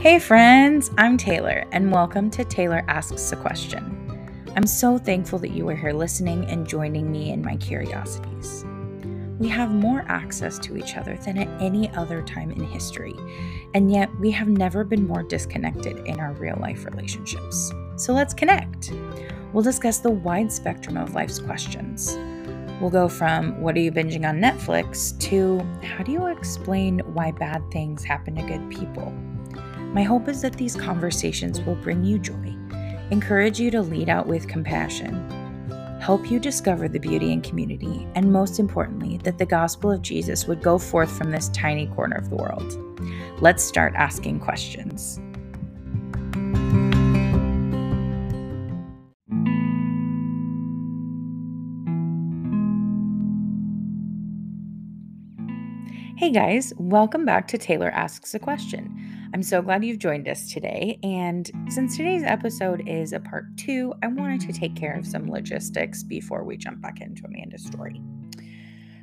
[0.00, 4.18] Hey, friends, I'm Tayler, and welcome to Tayler Asks a Question.
[4.56, 8.64] I'm so thankful that you are here listening and joining me in my curiosities.
[9.38, 13.14] We have more access to each other than at any other time in history,
[13.74, 17.70] and yet we have never been more disconnected in our real life relationships.
[17.96, 18.94] So let's connect.
[19.52, 22.16] We'll discuss the wide spectrum of life's questions.
[22.80, 27.32] We'll go from what are you binging on Netflix to how do you explain why
[27.32, 29.12] bad things happen to good people?
[29.92, 32.56] My hope is that these conversations will bring you joy,
[33.10, 35.28] encourage you to lead out with compassion,
[36.00, 40.46] help you discover the beauty in community, and most importantly, that the gospel of Jesus
[40.46, 42.72] would go forth from this tiny corner of the world.
[43.42, 45.18] Let's start asking questions.
[56.16, 59.19] Hey guys, welcome back to Tayler Asks a Question.
[59.32, 60.98] I'm so glad you've joined us today.
[61.04, 65.30] And since today's episode is a part two, I wanted to take care of some
[65.30, 68.00] logistics before we jump back into Amanda's story.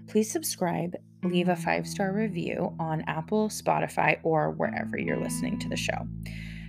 [0.07, 5.69] Please subscribe, leave a five star review on Apple, Spotify, or wherever you're listening to
[5.69, 6.07] the show.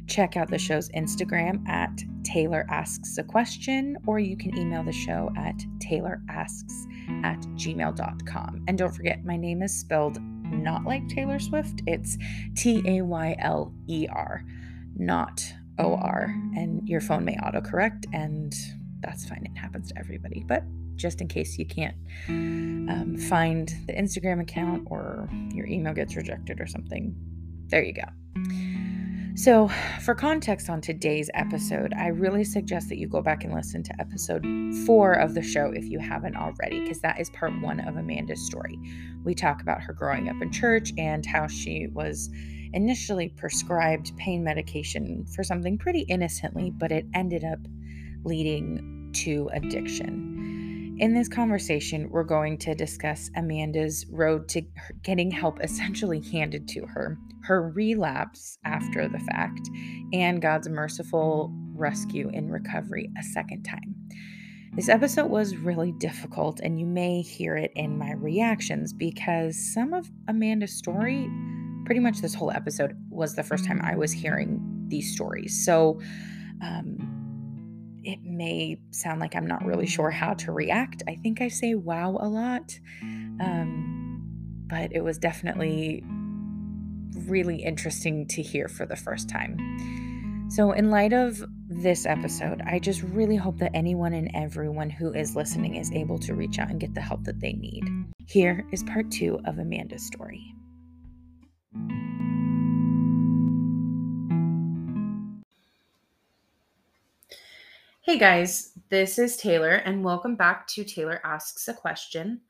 [0.07, 4.93] Check out the show's Instagram at Tayler Asks a Question, or you can email the
[4.93, 6.87] show at taylerasks
[7.25, 8.65] at gmail.com.
[8.69, 10.19] And don't forget, my name is spelled
[10.51, 11.83] not like Taylor Swift.
[11.87, 12.17] It's
[12.55, 14.45] T A Y L E R,
[14.97, 15.45] not
[15.79, 16.35] O R.
[16.57, 18.55] And your phone may autocorrect, and
[19.01, 19.45] that's fine.
[19.45, 20.45] It happens to everybody.
[20.47, 20.65] But
[20.97, 21.97] just in case you can't
[22.29, 27.15] um, find the Instagram account or your email gets rejected or something,
[27.69, 28.03] there you go.
[29.39, 29.69] So,
[30.01, 34.01] for context on today's episode, I really suggest that you go back and listen to
[34.01, 34.45] episode
[34.85, 38.45] four of the show if you haven't already, because that is part one of Amanda's
[38.45, 38.77] story.
[39.23, 42.31] We talk about her growing up in church and how she was
[42.73, 47.61] initially prescribed pain medication for something pretty innocently, but it ended up
[48.25, 50.97] leading to addiction.
[50.99, 54.63] In this conversation, we're going to discuss Amanda's road to
[55.05, 57.17] getting help essentially handed to her
[57.49, 59.69] her relapse after the fact,
[60.13, 63.95] and God's merciful rescue in recovery a second time.
[64.75, 69.95] This episode was really difficult, and you may hear it in my reactions because some
[69.95, 71.27] of Amanda's story,
[71.87, 75.65] pretty much this whole episode, was the first time I was hearing these stories.
[75.65, 76.01] So,
[76.61, 77.15] um,
[78.05, 81.03] it may sound like I'm not really sure how to react.
[81.09, 82.79] I think I say wow a lot,
[83.41, 84.23] um,
[84.67, 86.05] but it was definitely
[87.27, 89.57] really interesting to hear for the first time.
[90.51, 95.13] So, in light of this episode, I just really hope that anyone and everyone who
[95.13, 97.85] is listening is able to reach out and get the help that they need.
[98.27, 100.43] Here is part two of Amanda's story.
[108.01, 112.41] Hey guys, this is Tayler, and welcome back to Tayler Asks a Question.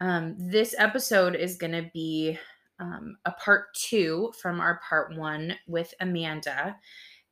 [0.00, 2.38] Um, this episode is going to be
[2.78, 6.76] um, a part two from our part one with Amanda.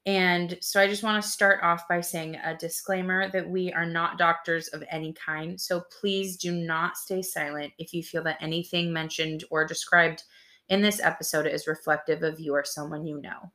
[0.06, 3.87] And so I just want to start off by saying a disclaimer that we are
[3.87, 5.59] not doctors of any kind.
[5.59, 10.25] So please do not stay silent if you feel that anything mentioned or described
[10.69, 13.50] in this episode is reflective of you or someone you know.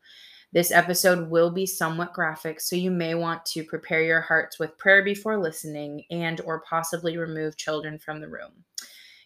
[0.51, 4.77] This episode will be somewhat graphic, so you may want to prepare your hearts with
[4.79, 8.63] prayer before listening and or possibly remove children from the room.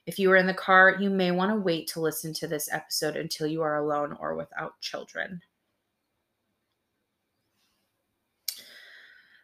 [0.05, 2.71] If you are in the car, you may want to wait to listen to this
[2.71, 5.41] episode until you are alone or without children.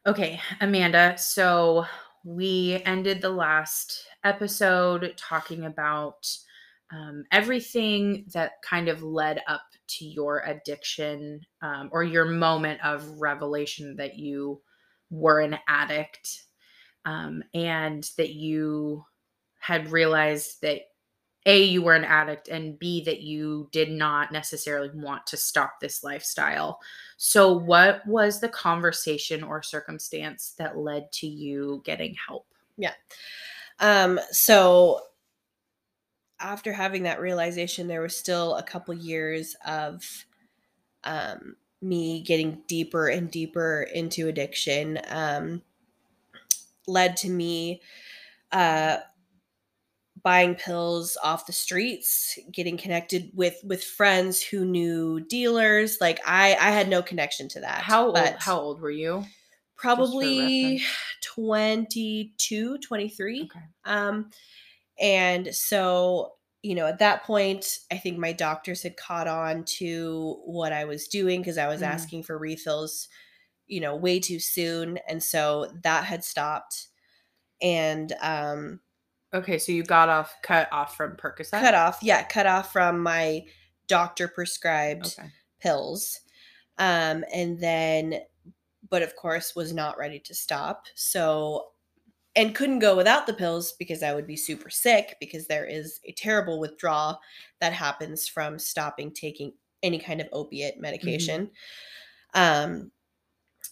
[0.06, 1.86] Okay, Amanda, so
[2.24, 6.28] we ended the last episode talking about
[6.92, 13.08] um, everything that kind of led up to your addiction um, or your moment of
[13.20, 14.62] revelation that you
[15.10, 16.44] were an addict
[17.06, 19.04] um, and that you
[19.60, 20.82] had realized that
[21.46, 25.80] a you were an addict and b that you did not necessarily want to stop
[25.80, 26.80] this lifestyle.
[27.18, 32.46] So what was the conversation or circumstance that led to you getting help?
[32.78, 32.94] Yeah.
[33.80, 35.02] Um so
[36.40, 40.04] after having that realization there was still a couple years of
[41.04, 45.62] um me getting deeper and deeper into addiction um
[46.88, 47.82] led to me
[48.52, 48.98] uh
[50.24, 56.52] buying pills off the streets getting connected with with friends who knew dealers like i
[56.56, 59.24] i had no connection to that how old how old were you
[59.78, 60.82] probably
[61.22, 63.60] 22 23 okay.
[63.86, 64.30] um
[65.00, 70.42] and so you know, at that point, I think my doctors had caught on to
[70.44, 71.86] what I was doing because I was Mm.
[71.86, 73.08] asking for refills,
[73.68, 74.98] you know, way too soon.
[75.08, 76.88] And so that had stopped.
[77.62, 78.82] And um,
[79.34, 81.52] Okay, so you got off cut off from Percocet.
[81.60, 83.44] cut off, yeah, cut off from my
[83.88, 85.30] doctor prescribed Okay.
[85.60, 86.20] pills.
[86.78, 88.22] Um, and then,
[88.90, 90.86] but of course, was not ready to stop.
[90.96, 91.72] So,
[92.36, 96.00] and couldn't go without the pills because I would be super sick because there is
[96.06, 97.20] a terrible withdrawal
[97.60, 99.54] that happens from stopping taking
[99.84, 101.52] any kind of opiate medication.
[102.34, 102.92] Um,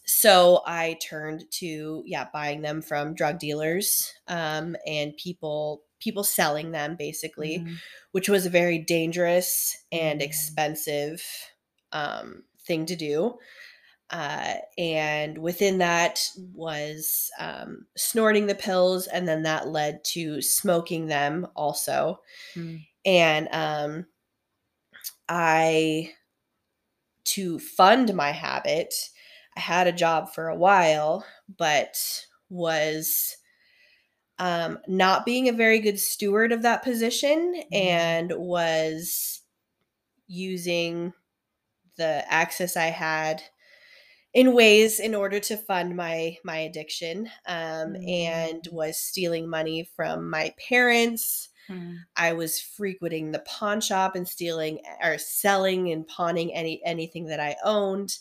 [0.08, 6.72] so I turned to yeah, buying them from drug dealers um, and people people selling
[6.72, 7.82] them basically Mhm.
[8.12, 10.26] which was a very dangerous and Mm.
[10.26, 11.24] expensive
[11.92, 13.38] um, thing to do.
[14.10, 21.08] Uh, and within that was um, snorting the pills, and then that led to smoking
[21.08, 22.22] them also.
[22.56, 22.88] Mm.
[23.06, 24.08] And um,
[25.30, 26.14] I,
[27.26, 28.94] to fund my habit,
[29.58, 31.26] had a job for a while,
[31.58, 33.38] but was
[34.40, 39.42] um, not being a very good steward of that position and was
[40.28, 41.14] using
[41.98, 43.44] the access I had
[44.34, 48.72] in ways in order to fund my my addiction um, and Mm.
[48.72, 52.08] was stealing money from my parents Mm.
[52.18, 57.40] i was frequenting the pawn shop and stealing or selling and pawning any anything that
[57.40, 58.20] i owned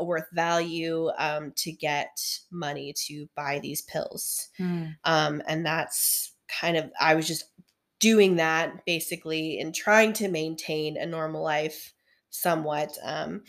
[0.00, 2.16] worth value um, to get
[2.50, 4.96] money to buy these pills Mm.
[5.04, 7.44] um, and that's kind of i was just
[8.00, 11.92] doing that basically in trying to maintain a normal life
[12.30, 13.42] somewhat um,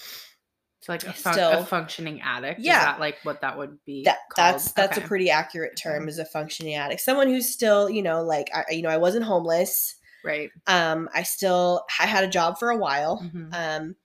[0.82, 2.60] So like a, fun- Still- a functioning addict.
[2.60, 2.78] Yeah.
[2.80, 4.04] Is that like what that would be?
[4.04, 5.06] that that's that's Okay.
[5.06, 8.66] a pretty accurate term as a functioning addict someone who's still you know like I,
[8.72, 10.50] you know i wasn't homeless right.
[10.68, 13.54] um i still i had a job for a while Mhm.
[13.54, 13.96] um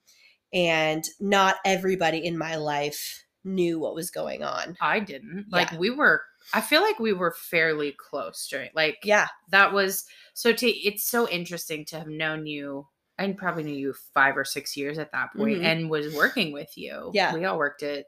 [0.53, 5.47] and not everybody in my life knew what was going on I didn't.
[5.51, 5.79] Like Yeah.
[5.79, 6.23] we were.
[6.53, 8.71] I feel like we were fairly close during.
[8.75, 10.05] Like yeah that was
[10.35, 10.53] so.
[10.53, 12.87] To it's so interesting to have known you.
[13.19, 15.65] I probably knew you five or six years at that point Mhm.
[15.65, 17.11] and was working with you.
[17.15, 17.35] Yeah.
[17.35, 18.07] we all worked at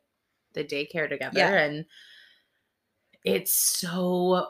[0.53, 1.55] the daycare together, Yeah.
[1.55, 1.85] and
[3.25, 4.49] it's so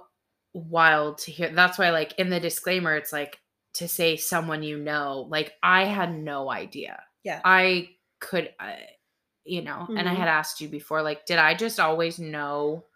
[0.53, 1.51] wild to hear.
[1.51, 3.39] That's why, like in the disclaimer, it's like
[3.75, 5.27] to say someone you know.
[5.29, 7.03] Like I had no idea.
[7.23, 7.45] Yeah.
[7.45, 8.77] I could, uh,
[9.45, 12.87] you know, and I had asked you before, like, did I just always know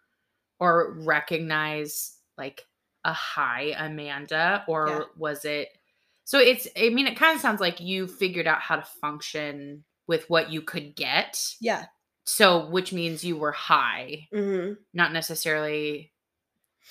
[0.60, 2.66] or recognize like
[3.04, 5.06] a high Amanda, or Yeah.
[5.16, 5.68] was it?
[6.24, 9.84] So it's, I mean, it kind of sounds like you figured out how to function
[10.06, 11.38] with what you could get.
[11.60, 11.86] yeah
[12.26, 16.12] So, which means you were high, hmm not necessarily.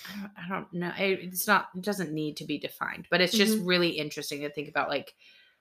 [0.04, 0.92] I don't, I don't know.
[0.98, 1.68] It, it's not.
[1.74, 3.60] It doesn't need to be defined, but it's just Mhm.
[3.60, 5.14] really interesting to think about, like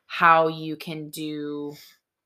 [0.07, 1.73] how you can do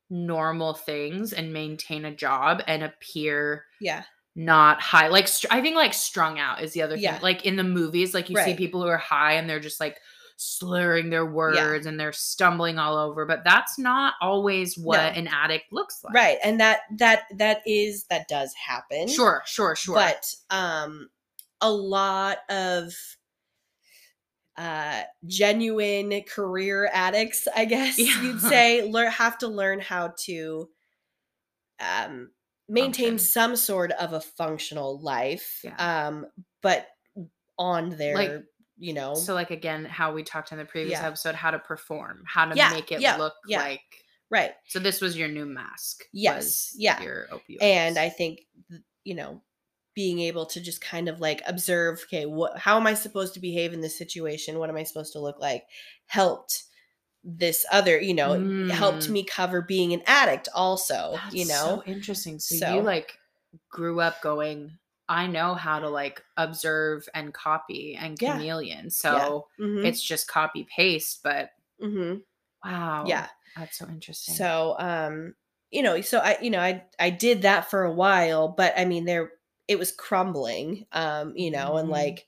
[0.09, 4.03] normal things and maintain a job and appear yeah
[4.39, 5.07] not high.
[5.07, 7.13] Like str- I think like strung out is the other Yeah.
[7.13, 7.23] thing.
[7.23, 9.97] Like in the movies, like you see people who are high and they're just like
[10.35, 15.19] slurring their words and they're stumbling all over, but that's not always what No.
[15.21, 16.13] an addict looks like.
[16.13, 19.95] right and that that that is that does happen Sure, sure, sure.
[19.95, 21.09] but um
[21.61, 22.93] a lot of
[24.57, 28.21] uh genuine career addicts i guess Yeah.
[28.23, 30.69] you'd say learn have to learn how to
[31.79, 32.31] um
[32.69, 33.19] maintain Function.
[33.27, 36.07] some sort of a functional life Yeah.
[36.07, 36.25] um
[36.61, 36.87] but
[37.57, 38.31] on their Like,
[38.77, 41.07] you know so like again, how we talked in the previous Yeah.
[41.07, 43.81] episode, how to perform, how to make it look like
[44.29, 46.03] right so this was your new mask.
[46.11, 47.01] Yes, yeah.
[47.01, 47.61] Your opioids.
[47.61, 48.41] and i think
[49.03, 49.41] you know
[49.97, 53.41] being able to just kind of like observe okay what how am i supposed to
[53.41, 55.65] behave in this situation what am i supposed to look like
[56.07, 56.65] helped
[57.23, 59.11] this other you know helped Mm.
[59.11, 62.39] me cover being an addict also That's you know so interesting.
[62.39, 63.19] So, So- you like
[63.69, 68.33] grew up going, I know how to like observe and copy and Yeah.
[68.37, 68.89] chameleon.
[68.91, 72.23] So Mhm, it's just copy paste, but mhm,
[72.63, 73.07] wow.
[73.07, 74.35] yeah That's so interesting.
[74.35, 75.35] so um
[75.71, 78.85] you know so i you know i i did that for a while but i
[78.85, 79.31] mean there
[79.67, 81.91] it was crumbling um you know and Mhm.
[81.91, 82.27] like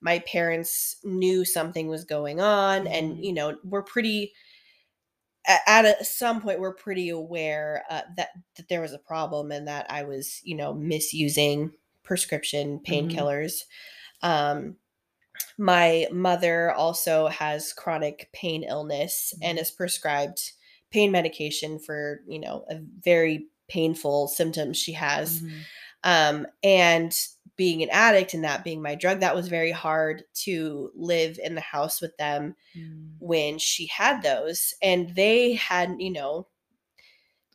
[0.00, 2.88] my parents knew something was going on Mhm.
[2.88, 4.32] and you know we're pretty
[5.46, 9.66] at a, some point we're pretty aware uh, that that there was a problem and
[9.66, 11.72] that i was you know misusing
[12.04, 13.62] prescription painkillers
[14.22, 14.76] um
[15.58, 19.60] my mother also has chronic pain illness and Mhm.
[19.60, 20.52] is prescribed
[20.90, 25.66] pain medication for you know a very painful symptoms she has Mhm.
[26.04, 27.16] Um, and
[27.56, 31.54] being an addict and that being my drug, that was very hard to live in
[31.54, 33.20] the house with them Mm.
[33.20, 34.74] when she had those.
[34.82, 36.48] And they had, you know,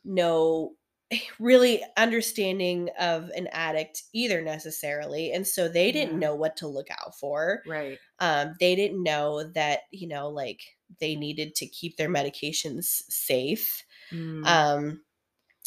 [0.04, 0.74] no
[1.38, 5.32] really understanding of an addict either necessarily.
[5.32, 6.18] And so they didn't Yeah.
[6.18, 7.62] know what to look out for.
[7.66, 7.98] Right.
[8.18, 13.84] Um, they didn't know that, you know, like they needed to keep their medications safe.
[14.12, 14.44] Mm.
[14.46, 15.04] Um,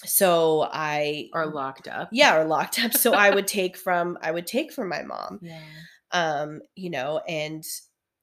[0.05, 2.10] so I are locked up.
[2.12, 2.93] yeah, or locked up.
[2.93, 5.39] So I would take from I would take from my mom.
[5.41, 5.62] Yeah.
[6.12, 7.63] Um, you know, and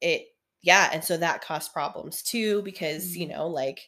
[0.00, 0.26] it
[0.62, 3.30] yeah, and so that caused problems too because, you Mhm.
[3.30, 3.80] know, like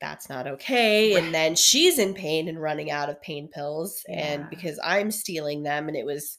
[0.00, 1.16] that's not okay.
[1.18, 4.18] And then she's in pain and running out of pain pills Yeah.
[4.18, 6.38] and because I'm stealing them and it was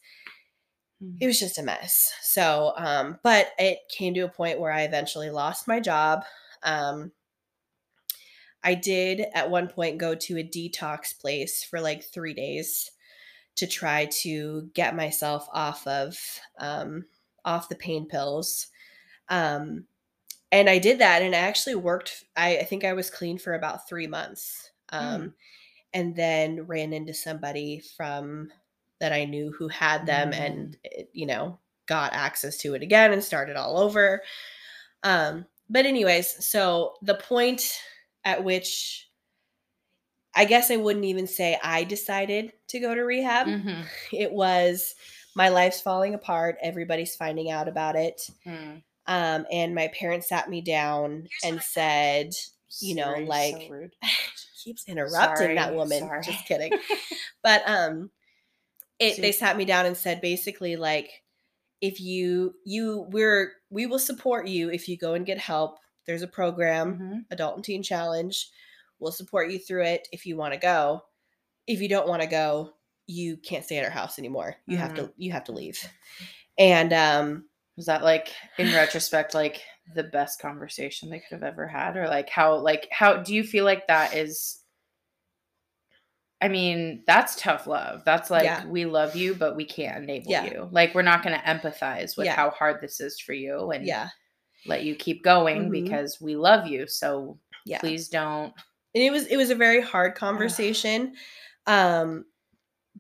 [1.04, 1.18] Mm.
[1.20, 2.12] it was just a mess.
[2.22, 6.24] So, um, but it came to a point where I eventually lost my job.
[6.64, 7.12] Um,
[8.64, 12.92] I did at one point go to a detox place for like three days
[13.56, 16.18] to try to get myself off of
[16.60, 17.06] um,
[17.44, 18.68] off the pain pills.
[19.30, 19.86] Um,
[20.52, 22.26] and I did that, and it actually worked.
[22.36, 25.34] I, I think I was clean for about three months, um,
[25.94, 28.52] and then ran into somebody from
[29.00, 30.78] that I knew who had them, and
[31.14, 34.22] you know got access to it again and started all over.
[35.04, 37.80] Um, but anyways, so the point
[38.24, 39.08] at which
[40.34, 43.48] I guess I wouldn't even say I decided to go to rehab.
[43.48, 43.86] Mhm.
[44.14, 44.96] It was
[45.36, 46.58] my life's falling apart.
[46.62, 48.30] Everybody's finding out about it.
[48.46, 48.82] Mm.
[49.08, 52.34] Um, and my parents sat me down and said,
[52.80, 53.96] you know, so like rude.
[54.02, 56.00] she keeps interrupting that woman.
[56.00, 56.22] sorry.
[56.24, 56.72] Just kidding.
[57.44, 58.10] but um
[59.00, 61.24] it So they sat me down and said basically like
[61.82, 65.80] if you you we're we will support you if you go and get help.
[66.06, 67.26] There's a program, Mhm.
[67.32, 68.50] Adult and Teen Challenge.
[69.00, 71.04] We'll support you through it if you want to go.
[71.68, 72.74] If you don't want to go,
[73.08, 74.56] you can't stay at our house anymore.
[74.68, 75.06] You have Mm-hmm.
[75.08, 75.80] to you have to leave.
[76.58, 77.46] And um
[77.78, 79.62] Was that like in retrospect like
[79.96, 83.44] the best conversation they could have ever had or like how like how do you
[83.44, 84.58] feel like that is
[86.44, 88.02] I mean, that's tough love.
[88.04, 88.66] That's like Yeah.
[88.66, 90.46] we love you but we can't enable Yeah.
[90.46, 90.70] you.
[90.72, 92.36] Like we're not going to empathize with Yeah.
[92.36, 94.10] how hard this is for you and yeah.
[94.66, 95.72] Let you keep going Mhm.
[95.72, 96.88] because we love you.
[96.88, 97.80] So Yeah.
[97.80, 98.54] please don't
[98.94, 101.16] and it was it was a very hard conversation
[101.68, 102.26] um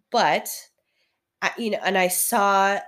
[0.09, 0.47] but
[1.41, 2.79] I, you know and i saw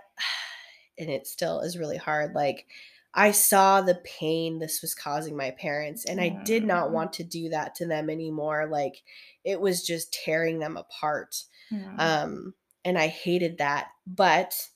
[0.98, 2.68] and it still is really hard like
[3.13, 6.92] i saw the pain this was causing my parents and i did not Mm.
[6.94, 9.03] want to do that to them anymore like
[9.44, 12.00] it was just tearing them apart Mm.
[12.00, 12.53] um
[12.86, 14.70] and i hated that but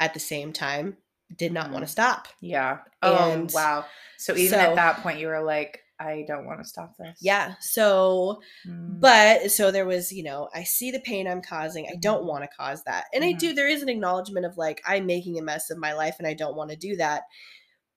[0.00, 0.96] at the same time
[1.36, 2.78] did not want to stop Yeah.
[3.02, 3.84] Oh And wow.
[4.18, 7.18] So even so- at that point you were like, I don't want to stop this.
[7.20, 9.00] yeah so Mm.
[9.00, 11.86] But so there was, you know, I see the pain I'm causing.
[11.86, 12.26] I don't Mhm.
[12.28, 13.04] want to cause that.
[13.12, 13.38] And I Mhm.
[13.38, 16.26] do, there is an acknowledgement of like, I'm making a mess of my life and
[16.26, 17.22] I don't want to do that.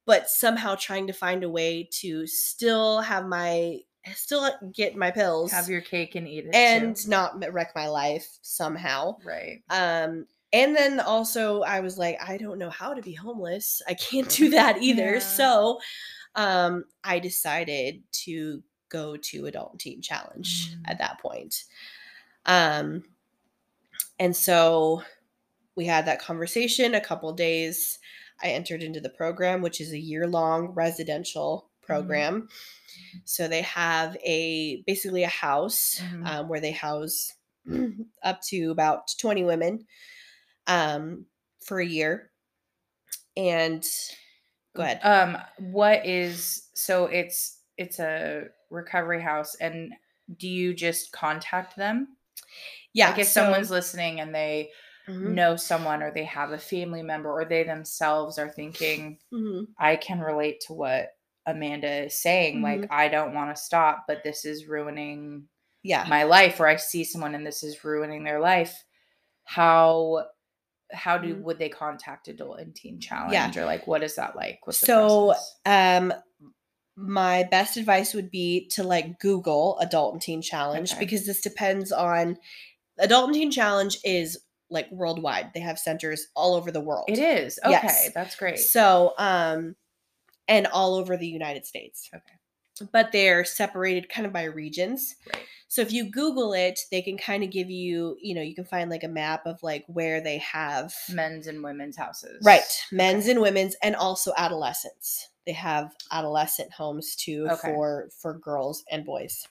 [0.06, 3.80] But somehow trying to find a way to still have my,
[4.16, 7.10] still get my pills have your cake and eat it and too.
[7.10, 9.18] not wreck my life somehow.
[9.26, 9.62] right.
[9.70, 13.82] Um, and then also I was like, I don't know how to be homeless.
[13.88, 15.14] I can't do that either.
[15.16, 15.20] Yeah.
[15.20, 15.80] So
[16.36, 20.82] um, I decided to go to Adult and Teen Challenge Mm.
[20.86, 21.64] at that point.
[22.46, 23.04] Um,
[24.20, 25.04] and so
[25.76, 28.00] we had that conversation a couple days.
[28.42, 32.48] I entered into the program, which is a year long residential program.
[33.26, 36.26] So they have a basically a house Mhm.
[36.28, 37.34] um, where they house
[38.24, 39.86] up to about 20 women
[40.68, 41.26] um,
[41.62, 42.32] for a year.
[43.36, 43.86] And
[44.76, 45.00] go ahead.
[45.04, 45.38] Um,
[45.72, 49.94] what is so it's it's a recovery house, and
[50.38, 52.18] do you just contact them?
[52.94, 53.10] yeah.
[53.10, 54.72] Like if so- someone's listening and they
[55.08, 59.68] Mhm, know someone or they have a family member or they themselves are thinking, mhm,
[59.80, 61.12] I can relate to what
[61.46, 62.62] Amanda is saying.
[62.62, 62.92] Like Mm-hmm.
[62.92, 65.48] I don't want to stop, but this is ruining
[65.84, 66.06] yeah.
[66.10, 68.84] my life, or I see someone and this is ruining their life.
[69.46, 70.28] How
[70.92, 71.42] how do Mhm.
[71.42, 73.52] would they contact adult and teen challenge yeah.
[73.62, 76.14] or like what is that like What's So, um,
[76.96, 81.00] my best advice would be to like Google Adult and Teen Challenge Okay.
[81.00, 82.38] because this depends on
[82.98, 84.40] Adult and Teen Challenge is
[84.70, 85.52] like worldwide.
[85.54, 87.06] They have centers all over the world.
[87.08, 88.10] it is okay yes.
[88.14, 89.76] that's great So, um,
[90.48, 92.10] and all over the United States.
[92.16, 92.37] Okay.
[92.92, 95.16] But they're separated kind of by regions.
[95.34, 98.56] right So if you Google it, they can kind of give you, you know, you
[98.56, 102.64] can find like a map of like where they have men's and women's houses right
[102.92, 105.30] men's and women's and also adolescents.
[105.46, 107.68] They have adolescent homes too Okay.
[107.74, 109.48] for for girls and boys.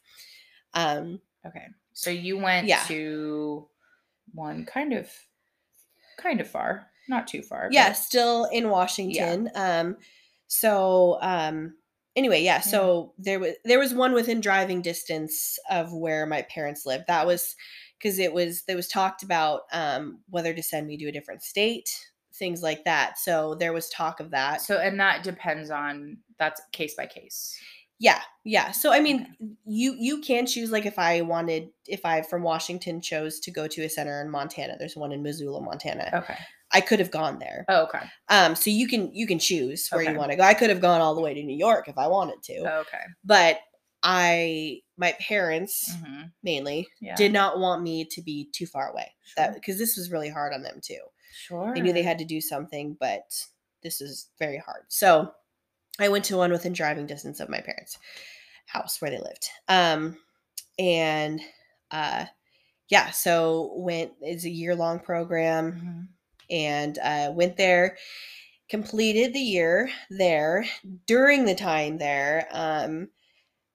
[0.74, 2.82] Um, okay so you went Yeah.
[2.88, 3.66] to
[4.34, 5.10] one kind of
[6.18, 7.68] kind of far, not too far.
[7.70, 9.50] yeah, but- still in Washington.
[9.54, 9.96] Um,
[10.48, 11.74] so um,
[12.16, 12.60] anyway, yeah.
[12.60, 17.04] So there was there was one within driving distance of where my parents lived.
[17.06, 17.54] That was
[17.98, 21.42] because it was there was talked about um, whether to send me to a different
[21.42, 21.88] state,
[22.34, 23.18] things like that.
[23.18, 24.62] So there was talk of that.
[24.62, 27.56] So and that depends on that's case by case.
[27.98, 28.72] Yeah, yeah.
[28.72, 33.00] So I mean, you you can choose like if I wanted if I from Washington
[33.00, 34.76] chose to go to a center in Montana.
[34.78, 36.10] There's one in Missoula, Montana.
[36.12, 36.36] Okay.
[36.72, 37.64] I could have gone there.
[37.68, 38.00] Oh, okay.
[38.28, 40.12] Um, so you can you can choose where Okay.
[40.12, 40.42] you want to go.
[40.42, 43.04] I could have gone all the way to New York if I wanted to, Okay.
[43.24, 43.60] but
[44.02, 47.16] I my parents hmm mainly Yeah.
[47.16, 49.12] did not want me to be too far away.
[49.36, 51.00] That because this was really hard on them too.
[51.32, 51.72] sure.
[51.74, 53.22] They knew they had to do something, but
[53.82, 54.84] this is very hard.
[54.88, 55.32] So
[55.98, 57.98] I went to one within driving distance of my parents'
[58.66, 59.48] house where they lived.
[59.68, 60.18] Um,
[60.78, 61.40] and
[61.90, 62.26] uh,
[62.88, 64.12] yeah, so went.
[64.20, 66.08] It's a year long program, Mhm.
[66.50, 67.96] And uh, went there.
[68.68, 70.66] Completed the year there.
[71.06, 73.10] During the time there, um,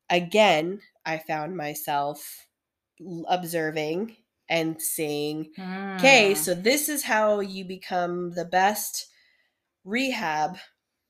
[0.10, 2.48] again, I found myself
[3.28, 4.16] observing
[4.50, 5.52] and seeing
[5.98, 6.38] Okay, Mm.
[6.38, 9.08] so this is how you become the best
[9.86, 10.58] rehab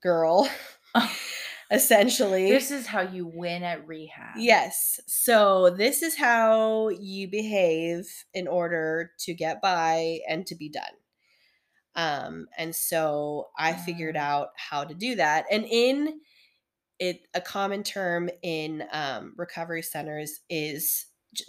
[0.02, 0.48] girl,
[1.70, 2.48] essentially.
[2.50, 4.38] this is how you win at rehab.
[4.38, 5.00] yes.
[5.06, 10.94] So this is how you behave in order to get by and to be done.
[11.94, 14.20] Um, and so I figured Ah.
[14.20, 15.44] out how to do that.
[15.50, 16.20] And in
[16.98, 21.06] it, a common term in um, recovery centers is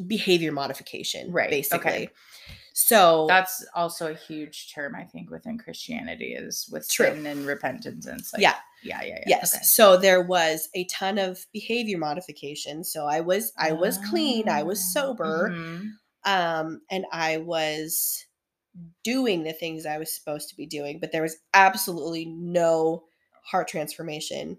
[0.07, 1.57] behavior modification, Right, okay.
[1.57, 2.09] Basically.
[2.73, 7.05] So That's also a huge term I think within Christianity is with True.
[7.07, 8.55] sin and repentance and like Yeah.
[8.81, 9.23] yeah, yeah, yeah.
[9.27, 9.63] yes okay.
[9.63, 14.63] so there was a ton of behavior modification so i was i was clean i
[14.63, 15.91] was Ah, sober mhm.
[16.25, 18.25] um and i was
[19.03, 23.03] doing the things i was supposed to be doing but there was absolutely no
[23.43, 24.57] heart transformation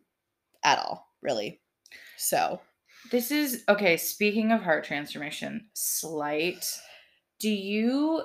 [0.63, 1.61] at all really
[2.17, 2.61] so
[3.11, 3.97] This is okay.
[3.97, 6.67] Speaking of heart transformation, slight.
[7.39, 8.23] Do you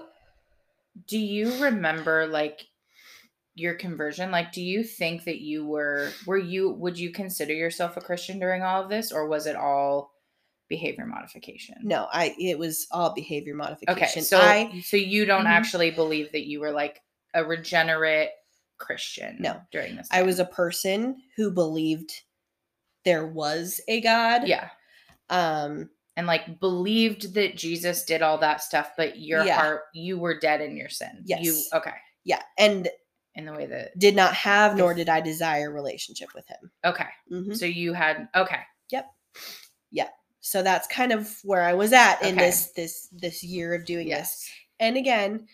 [1.07, 2.67] do you remember like
[3.55, 4.31] your conversion?
[4.31, 8.39] Like, do you think that you were were you would you consider yourself a Christian
[8.39, 10.13] during all of this, or was it all
[10.69, 11.75] behavior modification?
[11.81, 15.49] no i it was all behavior modification Okay, so i so you don't Mhm.
[15.49, 17.01] actually believe that you were like
[17.33, 18.29] a regenerate
[18.77, 19.37] Christian?
[19.39, 19.61] No.
[19.71, 20.07] during this.
[20.11, 22.11] i was a person who believed
[23.05, 24.69] there was a god yeah,
[25.29, 29.55] um and like believed that Jesus did all that stuff, but your Yeah.
[29.55, 31.23] heart, you were dead in your sin.
[31.25, 31.41] Yes.
[31.43, 31.93] You okay
[32.25, 32.89] yeah and
[33.35, 37.07] in the way that did not have nor did i desire relationship with him okay.
[37.31, 37.55] Mhm.
[37.55, 38.59] So you had okay.
[40.41, 42.45] So that's kind of where i was at in Okay.
[42.47, 44.49] this this this year of doing this
[44.79, 45.47] and again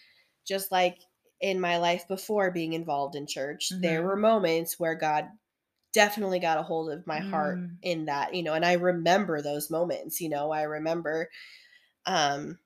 [0.48, 0.98] just like
[1.42, 4.06] in my life before being involved in church there Mhm.
[4.06, 5.28] were moments where god
[5.94, 7.78] definitely got a hold of my heart Mm.
[7.82, 11.30] in that you know and i remember those moments you know i remember
[12.06, 12.60] um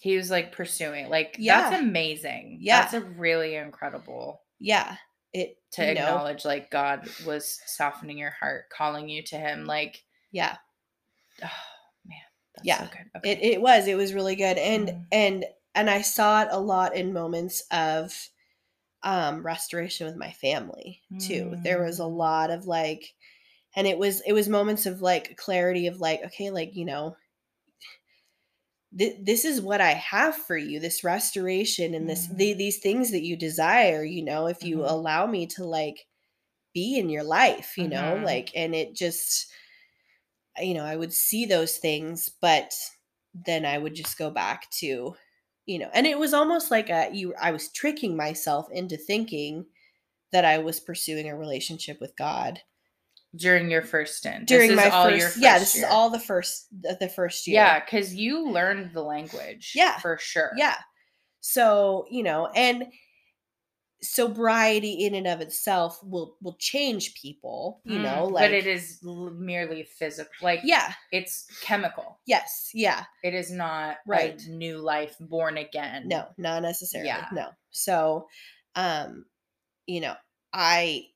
[0.00, 1.08] He was like pursuing.
[1.08, 1.70] Like Yeah.
[1.70, 2.58] that's amazing.
[2.60, 2.80] Yeah.
[2.82, 4.96] That's a really incredible yeah
[5.32, 9.64] it to you know, acknowledge like God was softening your heart, calling you to him
[9.64, 10.56] like yeah
[11.44, 11.50] oh
[12.04, 12.18] man.
[12.56, 12.78] That's Yeah.
[12.78, 13.10] so good.
[13.16, 13.32] Okay.
[13.32, 15.06] it, it was it was really good and Mm.
[15.10, 18.28] and and i saw it a lot in moments of
[19.02, 22.08] um restoration with my family too there was a Mm.
[22.08, 23.14] lot of like
[23.76, 27.16] and it was it was moments of like clarity of like okay like you know
[28.96, 32.36] th- this is what i have for you this restoration and this Mm.
[32.36, 34.86] the, these things that you desire you know if you Mhm.
[34.86, 36.06] allow me to like
[36.74, 38.24] be in your life you know Mhm.
[38.24, 39.52] like and it just
[40.60, 42.72] you know i would see those things but
[43.46, 45.14] then i would just go back to
[45.66, 49.64] you know and it was almost like a you i was tricking myself into thinking
[50.32, 52.60] that i was pursuing a relationship with god
[53.34, 54.46] during your first stint.
[54.46, 55.86] during this my first, your yeah this year.
[55.86, 59.72] is all the first the, the first year Yeah, because you learned the language.
[59.74, 59.98] Yeah.
[60.00, 60.50] For sure.
[60.56, 60.76] yeah
[61.40, 62.84] so you know and
[64.02, 68.66] sobriety in and of itself will will change people you Mm, know like but it
[68.66, 70.30] is merely physical.
[70.40, 72.20] Like yeah it's chemical.
[72.26, 74.40] yes yeah It is not Right.
[74.46, 76.08] new life born again.
[76.08, 77.28] no not necessarily Yeah.
[77.30, 78.28] no so
[78.74, 79.24] um
[79.86, 80.16] you know
[80.52, 81.06] i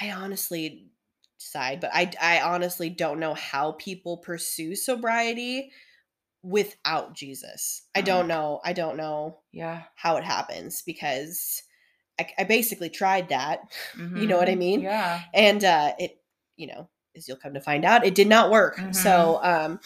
[0.00, 0.90] i honestly
[1.38, 5.72] side but i i honestly don't know how people pursue sobriety
[6.42, 8.02] without jesus i Mm.
[8.02, 9.84] don't know i don't know Yeah.
[9.96, 11.62] how it happens because
[12.18, 13.60] i, I basically tried that
[13.96, 14.58] You know what I Mhm.
[14.58, 14.80] mean?
[14.82, 15.22] Yeah.
[15.34, 16.20] and uh it
[16.56, 18.94] you know as you'll come to find out it did not work Mhm.
[18.94, 19.80] so um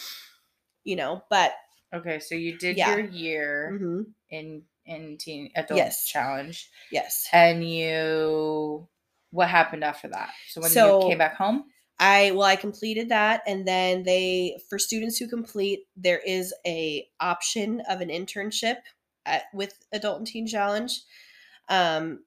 [0.84, 1.54] you know but
[1.94, 2.96] Okay, so you did Yeah.
[2.96, 6.06] your year hmm in in teen adult Yes.
[6.06, 7.26] challenge, Yes.
[7.32, 8.88] and you.
[9.30, 10.30] What happened after that?
[10.48, 11.64] So when So- you came back home.
[11.98, 17.08] I well, I completed that, and then they for students who complete, there is a
[17.20, 18.78] option of an internship
[19.24, 20.92] at, with Adult and Teen Challenge.
[21.68, 22.20] Um,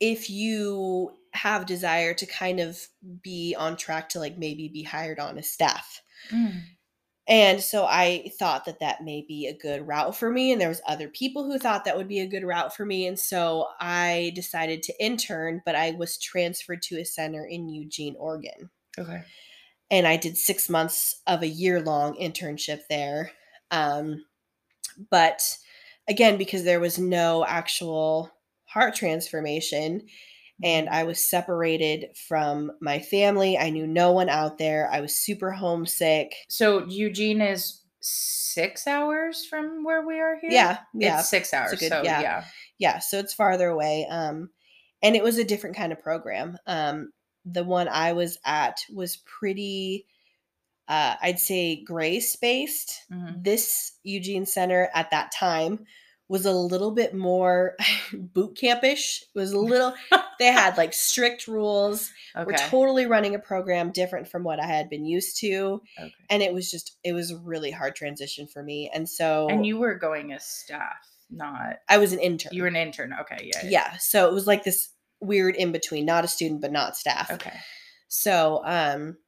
[0.00, 2.78] if you have desire to kind of
[3.22, 6.02] be on track to like maybe be hired on as staff.
[7.28, 10.68] And so I thought that that may be a good route for me and there
[10.68, 13.68] was other people who thought that would be a good route for me and so
[13.80, 18.70] I decided to intern but I was transferred to a center in Eugene, Oregon.
[18.98, 19.22] Okay.
[19.90, 23.30] And I did 6 months of a year long internship there.
[23.70, 24.24] Um
[25.10, 25.58] but
[26.08, 28.32] again because there was no actual
[28.72, 30.02] heart transformation
[30.64, 33.58] and I was separated from my family.
[33.58, 34.88] I knew no one out there.
[34.92, 36.34] I was super homesick.
[36.48, 40.50] So Eugene is six hours from where we are here.
[40.52, 41.20] Yeah, yeah.
[41.20, 41.78] It's six hours.
[41.80, 42.20] good- so yeah.
[42.20, 42.44] yeah.
[42.78, 44.50] yeah so it's farther away um
[45.02, 47.12] and it was a different kind of program um
[47.44, 50.06] the one i was at was pretty
[50.88, 53.42] uh i'd say grace based Mhm.
[53.44, 55.84] this eugene center at that time
[56.32, 57.76] was a little bit more
[58.12, 59.92] boot campish it was a little
[60.38, 62.46] they had like strict rules Okay.
[62.46, 66.14] we're totally running a program different from what i had been used to okay.
[66.30, 69.66] and it was just it was a really hard transition for me and so And
[69.66, 70.96] you were going as staff,
[71.30, 73.14] not i was an intern you were an intern.
[73.20, 73.50] Okay.
[73.52, 73.60] Yeah.
[73.68, 74.88] yeah so it was like this
[75.20, 77.52] weird in between not a student but not staff Okay.
[78.08, 79.18] so um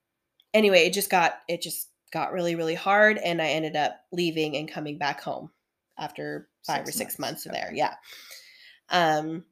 [0.54, 4.56] anyway it just got it just got really really hard and i ended up leaving
[4.56, 5.50] and coming back home
[5.98, 7.77] after five Six or six months, months, there okay.
[7.77, 7.94] yeah
[8.90, 9.44] um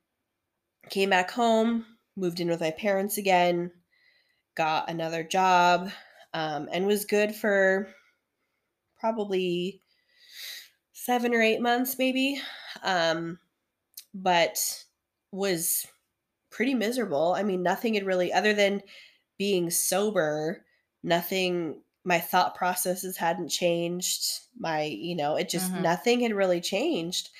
[0.90, 3.70] came back home moved in with my parents again
[4.54, 5.90] got another job
[6.34, 7.88] um and was good for
[8.98, 9.82] probably
[10.92, 12.40] seven or eight months maybe
[12.82, 13.38] um
[14.14, 14.84] but
[15.30, 15.86] was
[16.50, 18.82] pretty miserable i mean nothing had really other than
[19.38, 20.64] being sober
[21.02, 25.82] nothing my thought processes hadn't changed my you know it just Mhm.
[25.82, 27.30] nothing had really changed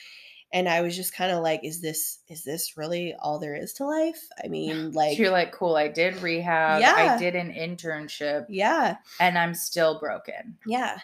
[0.52, 3.72] and i was just kind of like is this is this really all there is
[3.74, 5.74] to life i mean like so you're like, cool.
[5.76, 6.80] I did rehab.
[6.80, 6.94] Yeah.
[6.96, 10.58] I did an internship, yeah and I'm still broken.
[10.66, 10.98] yeah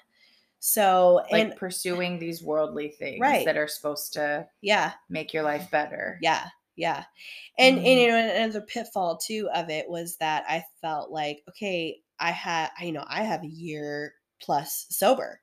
[0.60, 3.44] so Like and pursuing these worldly things Right.
[3.44, 6.18] that are supposed to yeah make your life better.
[6.20, 7.04] Yeah, yeah.
[7.58, 8.00] And and Mm.
[8.02, 12.70] you know another pitfall too of it was that I felt like okay, I had
[12.80, 15.40] you know I have a year plus sober.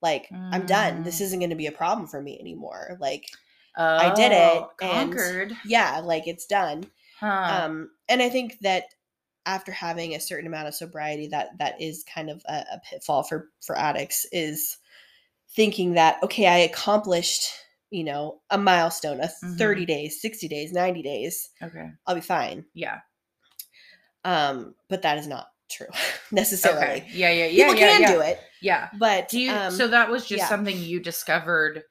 [0.00, 1.02] Like I'm done.
[1.02, 1.22] This Mm.
[1.22, 2.96] isn't going to be a problem for me anymore.
[3.00, 3.24] Like
[3.76, 5.56] I did it, Oh, and- Conquered.
[5.64, 6.84] yeah, like it's done.
[7.20, 7.62] Huh.
[7.64, 8.84] Um and I think that
[9.46, 13.22] after having a certain amount of sobriety that that is kind of a, a pitfall
[13.24, 14.76] for for addicts is
[15.56, 17.48] thinking that okay, I accomplished,
[17.90, 21.48] you know, a milestone, a 30 days, 60 days, 90 days.
[21.62, 21.90] okay.
[22.06, 22.66] I'll be fine.
[22.74, 23.00] Yeah.
[24.24, 25.86] Um, but that is not true
[26.32, 27.02] necessarily.
[27.02, 27.06] Okay.
[27.12, 27.30] Yeah.
[27.30, 27.46] Yeah.
[27.46, 27.64] Yeah.
[27.66, 28.12] People yeah, can yeah.
[28.12, 28.88] do it, Yeah.
[28.98, 29.52] but Do you?
[29.52, 30.48] um, so that was just yeah.
[30.48, 31.82] something you discovered,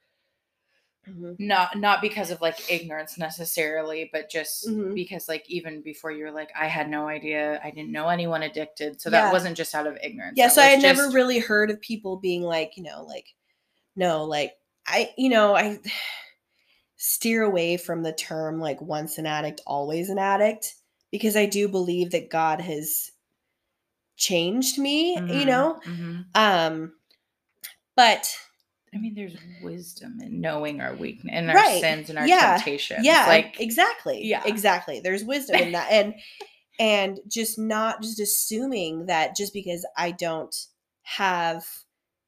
[1.08, 4.94] mhm, not not because of like ignorance necessarily, but just Mhm.
[4.94, 8.42] because like even before you were like, I had no idea, I didn't know anyone
[8.42, 10.34] addicted, so that wasn't just out of ignorance.
[10.36, 10.46] yeah.
[10.48, 13.26] that So I had never really heard of people being like, you know, like,
[13.96, 14.54] no, like
[14.86, 15.78] I, you know, I
[16.96, 20.74] steer away from the term like once an addict, always an addict,
[21.12, 23.12] because I do believe that God has
[24.18, 25.80] changed me, you Mhm, know.
[25.86, 26.24] mhm.
[26.34, 26.92] Um,
[27.96, 28.36] but
[28.94, 32.56] I mean, there's wisdom in knowing our weakness and our sins and our Yeah.
[32.56, 33.04] temptations.
[33.04, 34.42] yeah like exactly yeah.
[34.46, 36.14] exactly there's wisdom in that and
[36.80, 40.66] and just not just assuming that just because i don't
[41.02, 41.66] have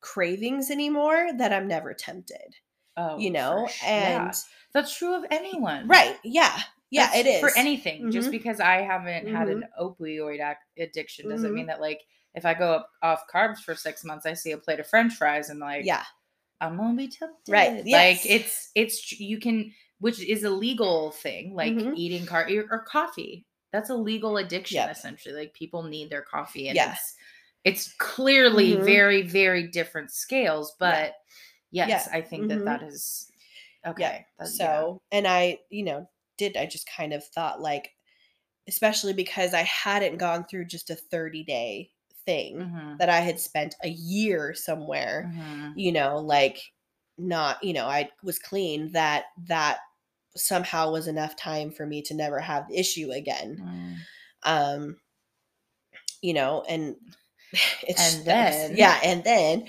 [0.00, 2.56] cravings anymore that i'm never tempted
[2.96, 4.32] oh, you know sh- and yeah.
[4.74, 6.58] that's true of anyone, right yeah
[6.90, 8.10] yeah That's it is for anything.
[8.10, 8.32] Just Mhm.
[8.32, 11.54] because I haven't had an opioid ac- addiction doesn't Mhm.
[11.54, 12.00] mean that like
[12.34, 15.14] if I go up off carbs for six months, I see a plate of French
[15.14, 16.04] fries and like yeah
[16.60, 17.50] I'm gonna be tempted.
[17.52, 21.96] Right, Like it's it's you can which is a legal thing like Mhm.
[21.96, 23.46] eating car or, coffee.
[23.72, 24.90] That's a legal addiction Yep.
[24.90, 25.34] essentially.
[25.34, 26.92] Like people need their coffee and Yeah.
[26.92, 27.14] it's
[27.64, 28.84] it's clearly Mhm.
[28.84, 31.14] very very different scales, but
[31.70, 32.16] yes, Yeah.
[32.18, 33.30] I think that that is
[33.86, 34.26] okay.
[34.38, 34.44] yeah.
[34.46, 36.08] so and i you know
[36.40, 37.86] did i just kind of thought like
[38.68, 41.90] especially because i hadn't gone through just a 30 day
[42.26, 42.98] thing Mhm.
[42.98, 45.72] that i had spent a year somewhere Mhm.
[45.76, 46.58] you know like
[47.18, 49.24] not you know i was clean that
[49.54, 49.78] that
[50.36, 53.96] somehow was enough time for me to never have the issue again Mm.
[54.54, 55.00] um
[56.22, 56.96] you know and
[57.88, 59.66] it's And then- yeah and then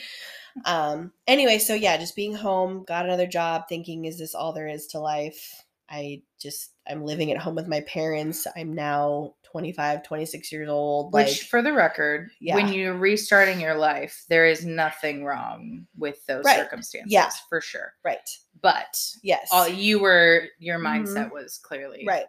[0.66, 4.68] um anyway so yeah just being home got another job thinking is this all there
[4.68, 10.04] is to life i just i'm living at home with my parents i'm now 25
[10.04, 12.56] 26 years old Which, like for the record, Yeah.
[12.56, 16.56] when you're restarting your life, there is nothing wrong with those Right.
[16.56, 17.12] circumstances.
[17.12, 17.30] Yeah.
[17.50, 17.94] for sure.
[18.06, 18.28] right
[18.62, 21.04] But yes all you were, your Mhm.
[21.06, 22.28] mindset was clearly right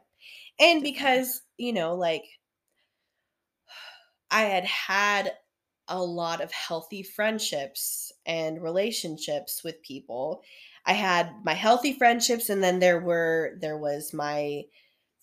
[0.58, 0.82] and different.
[0.82, 2.24] because you know like
[4.32, 5.32] i had had
[5.88, 10.42] a lot of healthy friendships and relationships with people
[10.86, 14.62] i had my healthy friendships and then there were there was my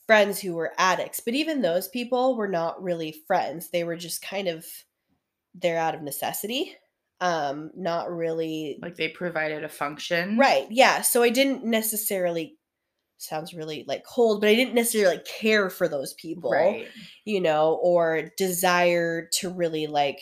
[0.08, 4.22] friends who were addicts but even those people were not really friends they were just
[4.22, 4.66] kind of
[5.56, 6.76] they're out of necessity
[7.22, 10.38] um not really like they provided a function.
[10.38, 10.68] Right.
[10.72, 11.02] Yeah.
[11.02, 12.58] So I didn't necessarily
[13.18, 16.88] sounds really like cold, but I didn't necessarily care for those people, Right.
[17.26, 20.22] you know, or desire to really like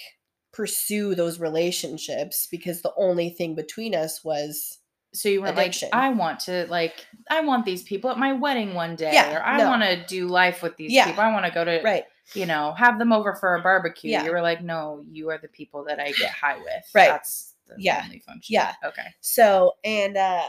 [0.52, 4.80] pursue those relationships because the only thing between us was
[5.18, 5.90] So you were Addiction.
[5.92, 9.36] like, I want to like, I want these people at my wedding one day, Yeah,
[9.38, 9.68] or I no.
[9.70, 11.06] want to do life with these Yeah.
[11.08, 11.24] people.
[11.24, 12.04] I want to go to, right.
[12.34, 14.12] you know, have them over for a barbecue.
[14.12, 14.26] Yeah.
[14.26, 16.84] You were like, no, you are the people that I get high with.
[16.94, 17.10] Right.
[17.10, 18.02] That's the Yeah.
[18.06, 18.54] only function.
[18.54, 18.74] Yeah.
[18.84, 19.08] Okay.
[19.22, 20.44] So, and uh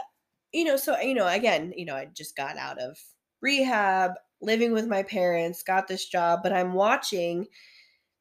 [0.51, 2.97] you know, so you know, again, you know, I just got out of
[3.41, 7.45] rehab, living with my parents, got this job, but I'm watching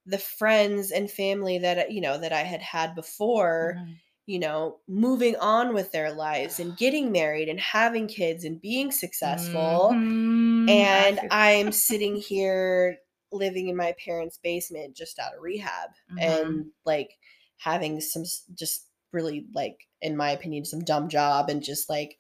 [0.07, 3.97] the friends and family that you know that I had had before Mhm.
[4.29, 8.93] You know, moving on with their lives and getting married and having kids and being
[8.93, 9.89] successful.
[9.95, 10.69] Mhm.
[10.69, 12.99] And I'm sitting here
[13.33, 16.21] living in my parents' basement just out of rehab Mhm.
[16.21, 17.17] and like
[17.57, 22.19] having some just really like in my opinion some dumb job and just like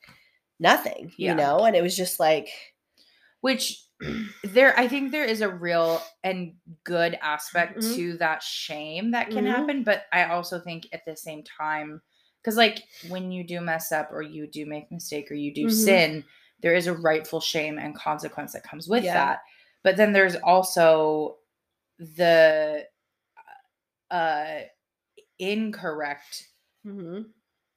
[0.58, 1.32] nothing, Yeah.
[1.32, 1.64] you know?
[1.66, 2.48] And it was just like
[3.42, 3.84] which
[4.44, 7.94] there i think there is a real and good aspect Mhm.
[7.94, 9.48] to that shame that can Mhm.
[9.48, 12.00] happen but i also think at the same time
[12.40, 15.64] because like when you do mess up or you do make mistake or you do
[15.66, 15.70] Mhm.
[15.70, 16.24] sin
[16.60, 19.14] there is a rightful shame and consequence that comes with Yeah.
[19.14, 19.40] that
[19.82, 21.38] but then there's also
[21.98, 22.86] the
[24.10, 24.60] uh
[25.38, 26.48] incorrect
[26.86, 27.26] mhm,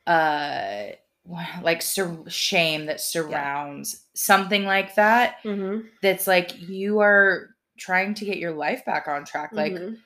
[0.08, 0.88] uh
[1.62, 8.26] like sur- shame that surrounds something like that mhm, that's like you are trying to
[8.26, 9.98] get your life back on track like mhm,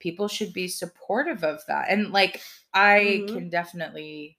[0.00, 2.42] people should be supportive of that and like
[2.74, 3.28] i Mhm.
[3.28, 4.38] can definitely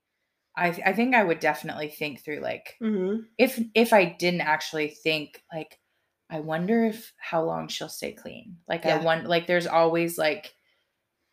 [0.57, 3.25] i i think i would definitely think through like mhm.
[3.37, 5.79] if if i didn't actually think like
[6.29, 8.97] i wonder if how long she'll stay clean like Yeah.
[8.99, 10.53] i want like there's always like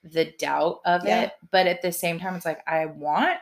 [0.04, 1.24] the doubt of Yeah.
[1.24, 3.38] it but at the same time it's like i want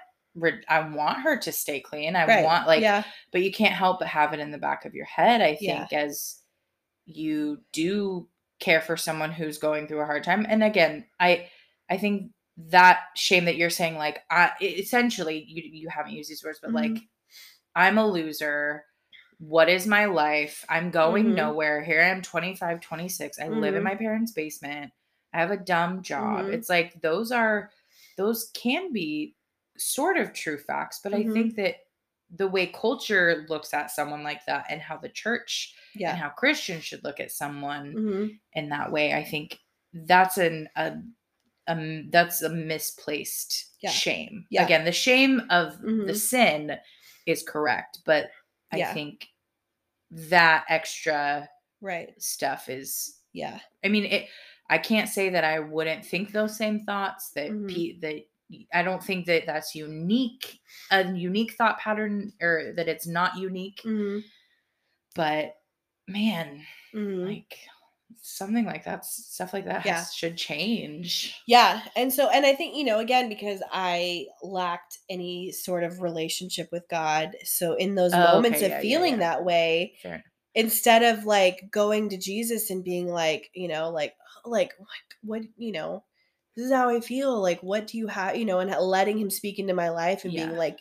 [0.68, 2.44] i want her to stay clean i Right.
[2.44, 5.06] want like yeah, but you can't help but have it in the back of your
[5.06, 5.86] head i Yeah.
[5.86, 6.40] think as
[7.06, 8.28] you do
[8.60, 11.48] care for someone who's going through a hard time and again i
[11.90, 16.44] i think that shame that you're saying like i essentially you you haven't used these
[16.44, 17.08] words but like Mhm.
[17.76, 18.84] i'm a loser
[19.38, 21.34] what is my life i'm going Mhm.
[21.34, 23.84] nowhere here i am 25 26 i live in Mhm.
[23.84, 24.92] my parents basement
[25.32, 26.52] i have a dumb job Mhm.
[26.52, 27.70] it's like those are
[28.16, 29.34] those can be
[29.80, 31.30] sort of true facts but Mhm.
[31.30, 31.76] i think that
[32.36, 36.10] the way culture looks at someone like that and how the church yeah.
[36.10, 39.58] and how christians should look at someone mhm, in that way i think
[39.92, 40.96] that's an a,
[41.66, 43.90] um that's a misplaced Yeah.
[43.90, 44.64] shame Yeah.
[44.64, 46.16] again the shame of the Mhm.
[46.16, 46.78] sin
[47.26, 48.30] is correct but
[48.72, 48.92] i Yeah.
[48.94, 49.28] think
[50.10, 51.48] that extra
[51.80, 52.10] Right.
[52.20, 53.60] stuff is Yeah.
[53.84, 54.28] i mean it
[54.68, 57.68] i can't say that i wouldn't think those same thoughts that Mhm.
[57.74, 58.26] pe- that
[58.74, 60.60] i don't think that that's unique
[60.90, 64.22] a unique thought pattern or that it's not unique Mhm,
[65.14, 65.56] but
[66.08, 66.62] man
[66.94, 67.26] mhm.
[67.26, 67.58] like
[68.22, 69.98] something like that stuff like that Yeah.
[69.98, 71.82] has, should change Yeah.
[71.96, 76.68] And so, and I think, you know, again, because I lacked any sort of relationship
[76.72, 77.36] with God.
[77.44, 79.18] So, in those Oh, moments okay, of yeah, feeling yeah.
[79.20, 80.24] that way, Fair.
[80.54, 84.88] instead of like going to Jesus and being like, you know, like, like, what,
[85.22, 86.04] what you know,
[86.56, 87.40] this is how I feel.
[87.40, 90.32] Like, what do you have, you know, and letting him speak into my life and
[90.32, 90.46] Yeah.
[90.46, 90.80] being like,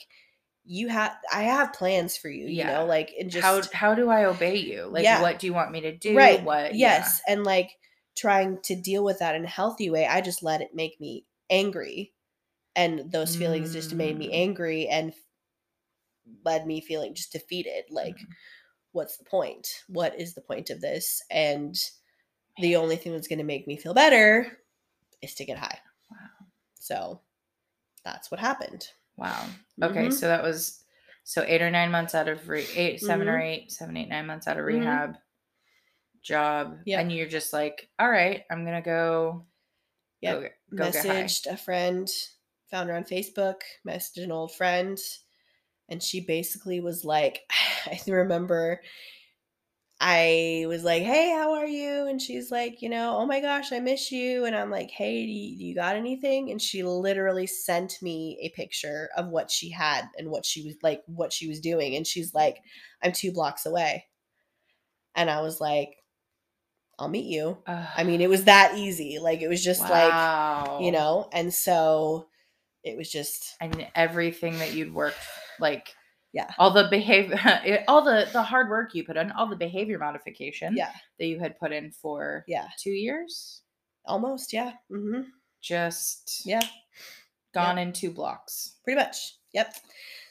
[0.65, 4.09] you have, I have plans for you, you know, like, and just, how how do
[4.09, 4.85] I obey you?
[4.85, 5.21] Like, Yeah.
[5.21, 6.15] what do you want me to do?
[6.15, 6.43] right.
[6.43, 6.75] What?
[6.75, 6.97] yeah.
[6.97, 7.21] Yes.
[7.27, 7.71] And like
[8.15, 11.25] trying to deal with that in a healthy way, I just let it make me
[11.49, 12.13] angry.
[12.75, 14.33] And those feelings just made me Mm.
[14.35, 15.13] angry and
[16.45, 17.85] led me feeling just defeated.
[17.89, 18.27] Like, Mhm.
[18.91, 19.83] what's the point?
[19.87, 21.21] What is the point of this?
[21.31, 21.75] And
[22.61, 24.58] the only thing that's going to make me feel better
[25.21, 25.79] is to get high.
[26.09, 26.17] Wow.
[26.75, 27.21] So
[28.03, 28.87] that's what happened.
[29.17, 29.47] Wow.
[29.81, 30.13] Okay, Mhm.
[30.13, 30.83] so that was
[31.23, 33.43] so eight or nine months out of re- 8 7 or Mhm.
[33.45, 34.67] eight, seven, eight, nine months out of Mhm.
[34.67, 35.17] rehab,
[36.21, 36.99] job, Yep.
[37.01, 39.45] and you're just like, all right, I'm gonna go.
[40.21, 40.35] Yep.
[40.35, 40.83] Go, get- go.
[40.85, 42.09] Messaged a friend
[42.69, 44.97] found her on Facebook, messaged an old friend,
[45.87, 47.45] and she basically was like,
[47.85, 48.81] I remember
[49.99, 53.71] I was like, "Hey, how are you?" And she's like, "You know, oh my gosh,
[53.73, 56.83] I miss you." And I'm like, "Hey, do you, do you got anything?" And she
[56.83, 61.33] literally sent me a picture of what she had and what she was like, what
[61.33, 61.95] she was doing.
[61.95, 62.57] And she's like,
[63.03, 64.05] "I'm two blocks away."
[65.15, 65.97] And I was like,
[66.97, 69.19] "I'll meet you." I mean, it was that easy.
[69.19, 70.77] Like it was just wow.
[70.77, 72.27] like, you know, and so
[72.83, 75.19] it was just and everything that you'd worked
[75.59, 75.93] like
[76.31, 76.51] Yeah.
[76.59, 77.39] all the behavior
[77.87, 81.39] all the the hard work you put in all the behavior modification yeah, that you
[81.39, 83.61] had put in for yeah, two years
[84.05, 84.73] almost, yeah.
[84.89, 85.21] hmm
[85.61, 86.61] just Yeah,
[87.53, 89.35] gone in two blocks pretty much.
[89.53, 89.75] Yep.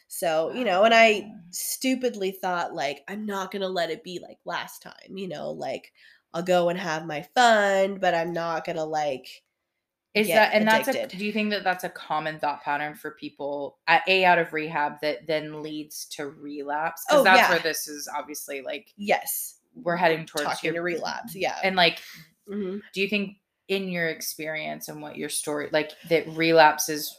[0.07, 4.21] So, you know, and I stupidly thought like I'm not going to let it be
[4.23, 5.93] like last time, you know, like
[6.33, 9.43] I'll go and have my fun, but I'm not going to like
[10.21, 13.13] is that and that's a do you think that that's a common thought pattern for
[13.13, 17.51] people at a out of rehab that then leads to relapse because Oh, that's yeah.
[17.51, 21.35] where this is obviously like yes, we're heading towards talking to relapse.
[21.35, 21.57] Yeah.
[21.63, 22.01] and like
[22.49, 22.81] Mhm.
[22.95, 23.37] do you think
[23.69, 27.15] in your experience and what your story like that relapse is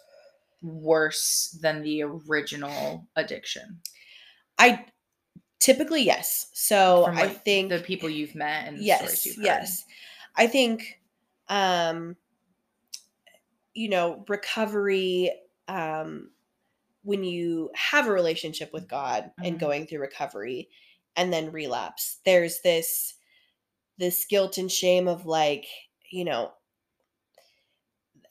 [0.62, 3.80] worse than the original addiction
[4.58, 4.86] I
[5.60, 6.50] typically yes.
[6.54, 9.46] So From I think the people you've met and the yes stories you've heard?
[9.46, 9.86] yes
[10.36, 11.00] i think
[11.50, 12.16] um
[13.80, 15.32] you know recovery
[15.68, 16.32] um
[17.04, 19.60] when you have a relationship with god and Mhm.
[19.60, 20.70] going through recovery
[21.16, 22.20] and then relapse.
[22.26, 23.16] There's this
[23.98, 25.68] this guilt and shame of like
[26.12, 26.54] you know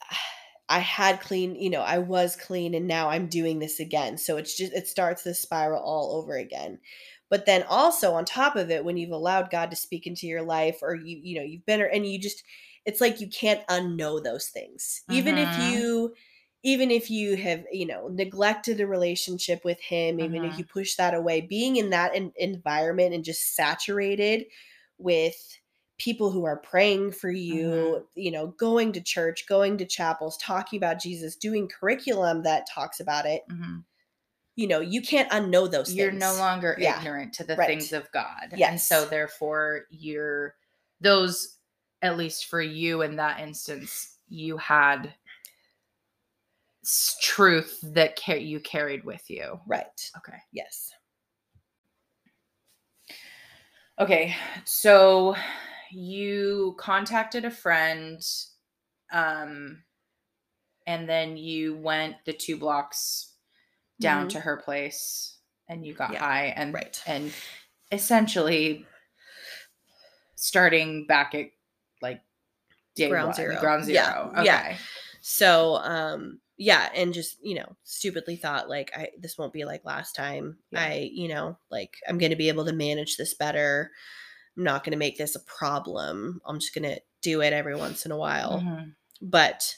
[0.69, 4.19] i had clean you know i was clean and now i'm doing this again.
[4.19, 6.81] So it's just it starts this spiral all over again.
[7.31, 10.43] But then also on top of it when you've allowed god to speak into your
[10.43, 12.43] life or you you know you've been or, and you just
[12.89, 15.63] it's like you can't unknow those things even if Mhm.
[15.71, 16.15] you
[16.65, 20.59] even if you have you know neglected a relationship with him even if Mhm.
[20.59, 24.47] you push that away being in that en- environment and just saturated
[24.99, 25.37] with
[25.99, 30.77] people who are praying for you you know going to church going to chapels talking
[30.79, 33.85] about jesus doing curriculum that talks about it Mhm.
[34.57, 35.99] you know you can't unknow those things.
[35.99, 36.99] you're things no longer Yeah.
[36.99, 37.69] ignorant to the Right.
[37.69, 40.57] things of god and so therefore you're
[41.01, 41.58] those
[42.03, 45.15] at least for you in that instance you had
[47.21, 49.61] truth that you carried with you.
[49.67, 50.11] Right.
[50.17, 50.39] Okay.
[50.53, 50.93] Yes.
[53.99, 55.35] Okay, so
[55.91, 58.23] you contacted a friend,
[59.11, 59.83] um,
[60.87, 63.35] and then you went the two blocks
[64.01, 64.31] down Mhm.
[64.31, 67.03] to her place, and you got Yeah, high, and right.
[67.07, 67.33] and
[67.91, 68.87] essentially
[70.37, 71.51] starting back at
[72.99, 73.61] day Ground one, zero.
[73.61, 74.29] ground Yeah.
[74.35, 74.45] Okay.
[74.45, 74.77] yeah.
[75.21, 79.85] so um yeah and just you know stupidly thought like i this won't be like
[79.85, 80.81] last time Yeah.
[80.83, 83.91] i you know like i'm gonna be able to manage this better
[84.57, 88.13] i'm not gonna make this a problem i'm just gonna do it every once in
[88.13, 88.95] a while Mhm.
[89.23, 89.77] but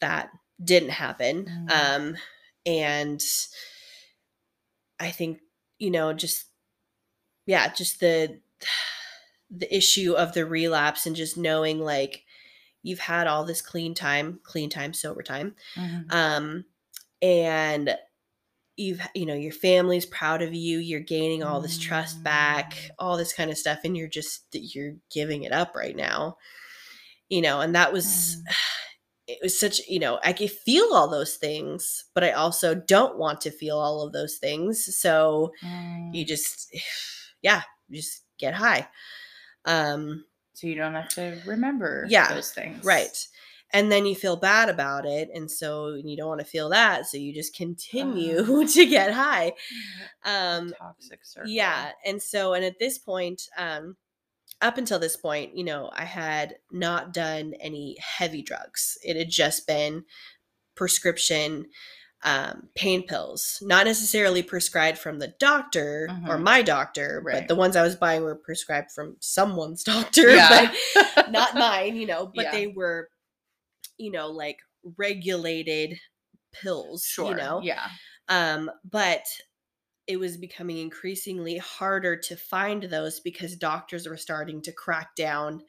[0.00, 0.30] that
[0.62, 1.70] didn't happen Mm.
[1.70, 2.16] um
[2.64, 3.22] and
[5.00, 5.40] i think
[5.78, 6.46] you know just
[7.46, 8.40] yeah just the
[9.50, 12.24] the issue of the relapse and just knowing like
[12.86, 16.12] you've had all this clean time clean time sober time Mhm.
[16.12, 16.64] um
[17.22, 17.96] and
[18.76, 22.90] you've you know your family's proud of you you're gaining all this trust back Mm.
[22.98, 26.36] all this kind of stuff and you're just you're giving it up right now
[27.28, 28.06] you know and that was
[28.46, 28.54] Mm.
[29.28, 33.18] it was such you know i can feel all those things but i also don't
[33.18, 35.52] want to feel all of those things so
[36.12, 36.28] you Mm.
[36.28, 36.70] just
[37.42, 38.88] yeah you just get high
[39.66, 40.24] um
[40.56, 42.82] so you don't have to remember Yeah, those things.
[42.84, 43.26] right
[43.72, 47.06] and then you feel bad about it and so you don't want to feel that
[47.06, 49.52] so you just continue to get high
[50.24, 51.50] um toxic circle.
[51.50, 53.96] yeah and so and at this point um
[54.62, 59.28] up until this point you know i had not done any heavy drugs it had
[59.28, 60.04] just been
[60.76, 61.66] prescription
[62.24, 66.42] um, pain pills not necessarily prescribed from the doctor or Mhm.
[66.42, 67.40] my doctor Right.
[67.40, 70.72] but the ones i was buying were prescribed from someone's doctor Yeah.
[71.14, 72.50] but not mine you know but Yeah.
[72.52, 73.10] they were
[73.98, 74.58] you know like
[74.96, 75.98] regulated
[76.52, 77.30] pills Sure.
[77.30, 77.86] you know Yeah.
[78.28, 79.24] um, but
[80.06, 85.62] it was becoming increasingly harder to find those because doctors were starting to crack down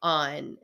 [0.00, 0.56] on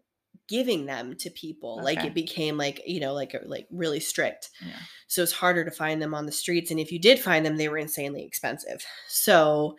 [0.48, 1.80] giving them to people.
[1.82, 4.50] Like it became like, you know, like like really strict.
[4.66, 4.78] Yeah.
[5.06, 7.56] So it's harder to find them on the streets and if you did find them
[7.56, 8.84] they were insanely expensive.
[9.08, 9.76] So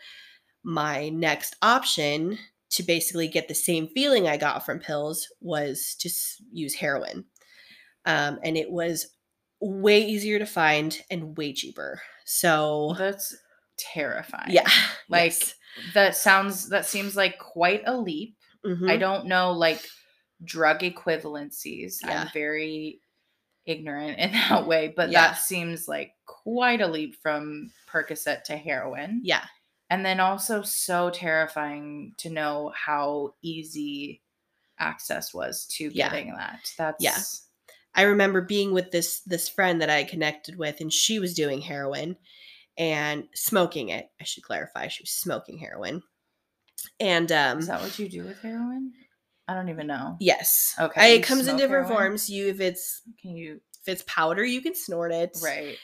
[0.64, 2.38] my next option
[2.72, 6.10] to basically get the same feeling I got from pills was to
[6.52, 7.26] use heroin.
[8.06, 9.08] Um, and it was
[9.62, 12.02] way easier to find and way cheaper.
[12.26, 13.36] So That's
[13.78, 14.52] terrifying.
[14.52, 14.68] yeah,
[15.10, 15.56] Like yes.
[15.94, 18.36] that sounds that seems like quite a leap.
[18.66, 19.00] I Mhm.
[19.00, 19.82] don't know like
[20.44, 21.98] drug equivalencies.
[22.04, 22.22] Yeah.
[22.24, 23.02] I'm very
[23.66, 25.30] ignorant in that way, but Yeah.
[25.30, 29.22] that seems like quite a leap from Percocet to heroin.
[29.24, 29.46] yeah,
[29.90, 34.22] And then also so terrifying to know how easy
[34.80, 36.10] access was to Yeah.
[36.10, 36.72] getting that.
[36.78, 37.18] That's Yeah.
[37.96, 41.60] I remember being with this this friend that I connected with, and she was doing
[41.60, 42.16] heroin
[42.78, 44.10] and smoking it.
[44.22, 46.02] I should clarify, she was smoking heroin.
[47.00, 48.94] And um Is that what you do with heroin?
[49.50, 50.16] I don't even know.
[50.20, 50.76] yes.
[50.80, 52.08] Okay, it comes in different heroin?
[52.10, 52.30] forms.
[52.30, 55.38] You if it's Can you if it's powder, you can snort it.
[55.44, 55.78] right?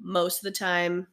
[0.00, 1.06] Most of the time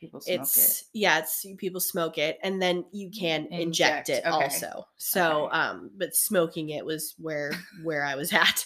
[0.00, 4.28] People smoke it's yeah, it's people smoke it and then you can inject, Inject, it
[4.28, 4.44] okay.
[4.44, 4.86] also.
[4.98, 5.56] So Okay.
[5.58, 8.64] um but smoking it was where where I was at.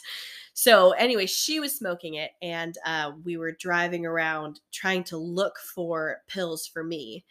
[0.53, 5.57] So anyway, she was smoking it and uh, we were driving around trying to look
[5.59, 7.25] for pills for me.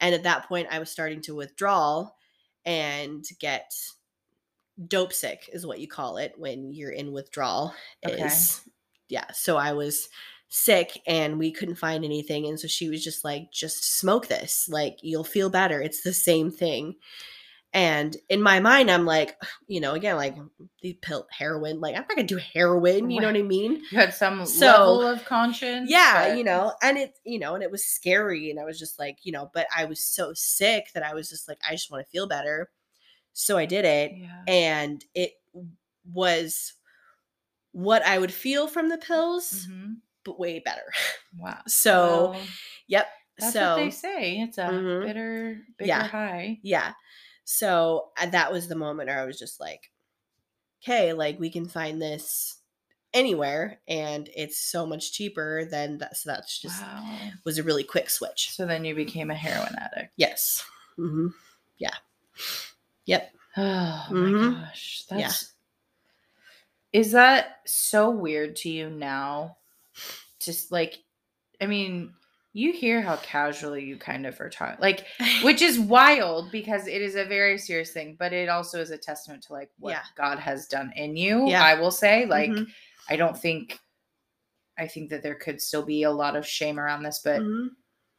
[0.00, 2.08] And at that point I was starting to withdraw
[2.64, 3.72] and get
[4.86, 7.74] dope sick is what you call it when you're in withdrawal
[8.06, 8.22] Okay.
[8.26, 8.60] is
[9.08, 10.08] yeah so i was
[10.48, 14.68] sick and we couldn't find anything and so she was just like just smoke this
[14.68, 16.94] like you'll feel better it's the same thing
[17.74, 20.36] and in my mind i'm like you know again like
[20.82, 23.82] the pill heroin like i'm not gonna do heroin you know what i mean.
[23.90, 25.90] You had some So- level of conscience.
[25.90, 28.78] yeah but- you know and it you know and it was scary and i was
[28.78, 31.72] just like you know but i was so sick that i was just like i
[31.72, 32.70] just want to feel better
[33.40, 34.42] so i did it Yeah.
[34.48, 35.32] and it
[36.12, 36.74] was
[37.72, 39.96] what I would feel from the pills, Mhm.
[40.24, 40.90] but way better.
[41.38, 41.62] Wow.
[41.68, 42.46] So, Well,
[42.88, 43.08] yep.
[43.38, 44.40] that's so, what they say.
[44.40, 45.04] It's a Mhm.
[45.04, 46.06] bitter, bigger Yeah.
[46.06, 46.58] high.
[46.62, 46.94] yeah.
[47.44, 49.92] So that was the moment where I was just like,
[50.82, 52.56] okay, like we can find this
[53.14, 56.16] anywhere and it's so much cheaper than that.
[56.16, 57.30] So that's just wow.
[57.44, 58.50] was a really quick switch.
[58.50, 60.14] So then you became a heroin addict.
[60.16, 60.64] Yes.
[60.96, 61.28] hmm
[61.78, 61.94] Yeah.
[63.08, 63.32] Yep.
[63.56, 64.52] Oh Mhm.
[64.52, 65.04] my gosh.
[65.10, 65.32] Yeah.
[66.92, 69.56] Is that so weird to you now?
[70.40, 70.98] Just like
[71.60, 72.12] I mean,
[72.52, 74.76] you hear how casually you kind of are talking.
[74.80, 75.06] Like
[75.42, 78.98] which is wild because it is a very serious thing, but it also is a
[78.98, 80.04] testament to like what Yeah.
[80.16, 81.48] God has done in you.
[81.48, 81.64] Yeah.
[81.64, 82.66] I will say, like, Mhm.
[83.08, 83.78] I don't think,
[84.76, 87.70] I think that there could still be a lot of shame around this, but Mhm.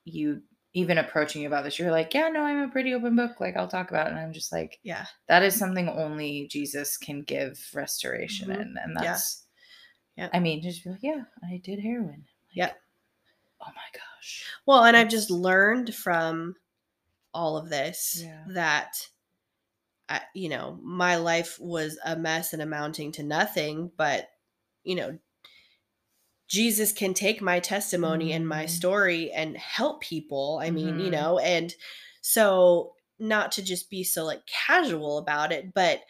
[0.06, 0.42] you
[0.80, 3.40] even approaching you about this, you're like, yeah, no, I'm a pretty open book.
[3.40, 4.12] Like, I'll talk about it.
[4.12, 5.06] And I'm just like, Yeah.
[5.28, 8.62] that is something only Jesus can give restoration Mhm.
[8.62, 8.78] in.
[8.84, 9.46] And that's,
[10.16, 10.30] Yeah.
[10.34, 12.26] I mean, just be like, yeah, I did heroin.
[12.50, 12.74] Like, Yeah.
[13.62, 14.46] Oh my gosh.
[14.66, 16.56] Well, and I've just learned from
[17.34, 18.46] all of this Yeah.
[18.50, 18.96] that
[20.08, 24.30] I, you know, my life was a mess and amounting to nothing, but
[24.84, 25.20] you know,
[26.50, 28.70] Jesus can take my testimony and my Mhm.
[28.70, 30.60] story and help people.
[30.62, 31.12] I mean, you Mhm.
[31.12, 31.74] know, and
[32.22, 36.04] so not to just be so like casual about it, but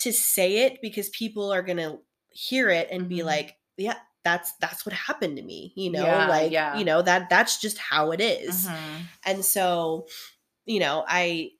[0.00, 2.00] to say it because people are going to
[2.30, 3.26] hear it and be Mhm.
[3.26, 6.78] like, yeah, that's that's what happened to me, you know, Yeah, like, yeah.
[6.78, 9.08] you know, that that's just how it is Mhm.
[9.24, 10.06] and so
[10.66, 11.50] you know i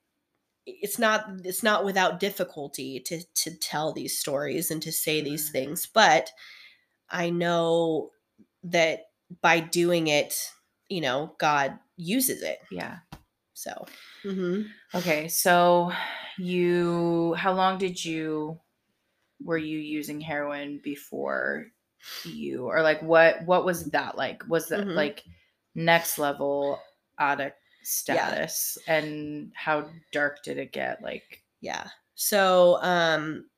[0.66, 5.50] it's not it's not without difficulty to to tell these stories and to say these
[5.50, 6.30] things but
[7.10, 8.10] i know
[8.64, 9.06] that
[9.42, 10.52] by doing it
[10.88, 12.98] you know god uses it Yeah.
[13.54, 13.86] so
[14.24, 14.66] mhm.
[14.94, 15.28] Okay.
[15.28, 15.92] So
[16.38, 18.58] you, how long did you,
[19.42, 21.66] were you using heroin before
[22.24, 24.42] you, or like what, what was that like?
[24.48, 24.94] Was that Mhm.
[24.94, 25.24] like
[25.74, 26.80] next level
[27.18, 28.78] addict status?
[28.86, 31.02] And how dark did it get?
[31.02, 33.48] Like, yeah so um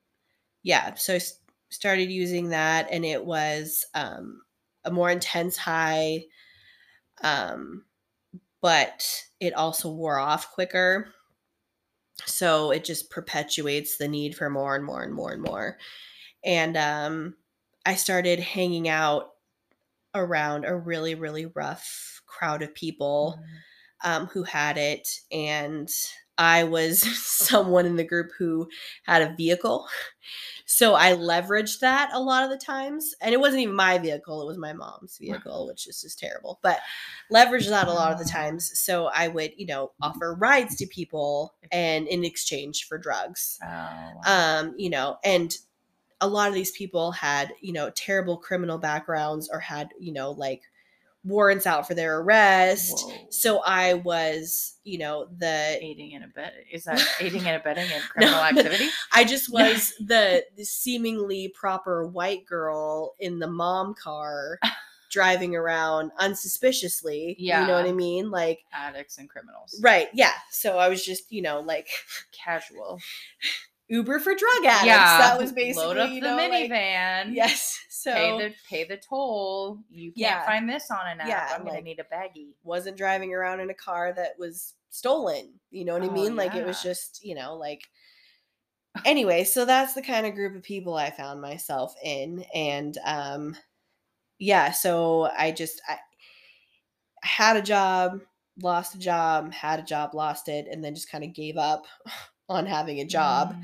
[0.63, 1.41] yeah so i s-
[1.71, 4.43] started using that and it was um
[4.85, 6.25] a more intense high
[7.23, 7.85] um
[8.61, 11.13] but it also wore off quicker.
[12.27, 15.79] So it just perpetuates the need for more and more and more and more.
[16.45, 17.37] And um
[17.87, 19.31] i started hanging out
[20.15, 23.41] around a really really rough crowd of people
[24.05, 25.89] um, who had it, and
[26.39, 28.69] I was someone in the group who
[29.03, 29.89] had a vehicle.
[30.71, 33.15] So I leveraged that a lot of the times.
[33.23, 36.61] And it wasn't even my vehicle, it was my mom's vehicle, which is just terrible.
[36.63, 36.81] But
[37.33, 38.79] leveraged that a lot of the times.
[38.79, 43.59] So I would, you know, offer rides to people and in exchange for drugs.
[43.63, 44.21] Oh, wow.
[44.27, 45.57] Um, you know, and
[46.21, 50.33] a lot of these people had, you know, terrible criminal backgrounds or had, you know,
[50.33, 50.63] like
[51.25, 52.95] warrants out for their arrest.
[53.07, 53.27] Whoa.
[53.31, 58.01] So I was, you know, the aiding and abetting is that aiding and abetting in
[58.09, 58.45] criminal No.
[58.45, 58.89] activity?
[59.13, 64.59] I just was the, the seemingly proper white girl in the mom car
[65.11, 67.35] driving around unsuspiciously.
[67.39, 68.31] yeah You know what I mean?
[68.31, 69.79] Like Addicts and criminals.
[69.83, 70.33] right, yeah.
[70.51, 71.89] So I was just, you know, like
[72.33, 73.01] Casual.
[73.89, 74.87] Uber for drug addicts.
[74.87, 75.19] yeah.
[75.19, 77.35] That was basically load up you the know, like- minivan.
[77.35, 77.79] yes.
[77.91, 79.81] So Pay the pay the toll.
[79.91, 80.47] You can't Yeah.
[80.47, 81.29] find this on an app.
[81.29, 82.53] Yeah, I'm gonna need a baggie.
[82.63, 85.55] wasn't driving around in a car that was stolen.
[85.71, 86.37] You know what I Oh, mean?
[86.37, 87.83] Like it was just, you know, like
[89.05, 92.45] anyway, so that's the kind of group of people I found myself in.
[92.55, 93.57] And um
[94.39, 95.95] yeah, so I just I,
[97.25, 98.21] I had a job,
[98.63, 101.85] lost a job, had a job, lost it, and then just kind of gave up
[102.49, 103.63] on having a job Mm.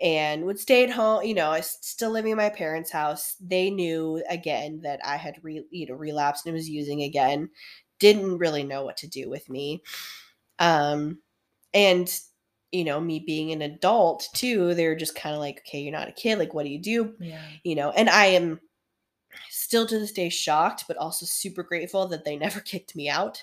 [0.00, 1.24] and would stay at home.
[1.24, 3.36] You know, I was still living in my parents' house.
[3.40, 7.50] They knew again that I had re, you know relapsed and was using again.
[7.98, 9.82] Didn't really know what to do with me.
[10.58, 11.18] Um,
[11.74, 12.08] and
[12.70, 16.08] you know, me being an adult too, they're just kind of like, okay, you're not
[16.08, 16.38] a kid.
[16.38, 17.14] Like, what do you do?
[17.18, 17.40] Yeah.
[17.64, 18.60] You know, and I am
[19.48, 23.42] still to this day shocked, but also super grateful that they never kicked me out.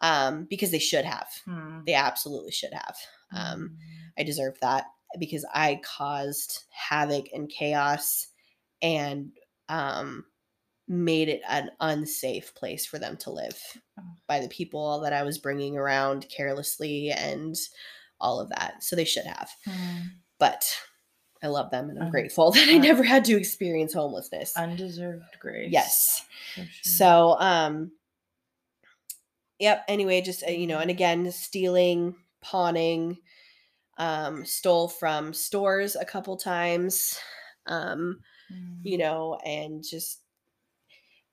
[0.00, 1.26] Um, because they should have.
[1.44, 1.80] Hmm.
[1.84, 2.96] They absolutely should have.
[3.32, 3.76] Um, Mm.
[4.18, 4.86] I deserve that
[5.18, 8.26] because I caused havoc and chaos
[8.82, 9.30] and
[9.68, 10.24] um,
[10.88, 13.58] made it an unsafe place for them to live
[14.26, 17.54] by the people that I was bringing around carelessly and
[18.20, 18.82] all of that.
[18.82, 19.50] So they should have.
[19.64, 20.06] Hmm.
[20.38, 20.64] But
[21.42, 24.56] I love them and I'm grateful that I never had to experience homelessness.
[24.56, 25.70] Undeserved grace.
[25.70, 26.24] Yes.
[26.54, 26.64] sure.
[26.82, 27.92] So, um,
[29.58, 29.84] yep.
[29.88, 33.18] Anyway, just uh, you know, and again, stealing, pawning,
[33.98, 37.18] um, stole from stores a couple times,
[37.66, 38.20] um,
[38.52, 38.80] Mm.
[38.82, 40.22] you know, and just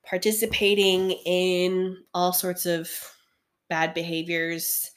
[0.04, 2.90] participating in all sorts of
[3.70, 4.92] bad behaviors,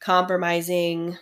[0.00, 1.18] compromising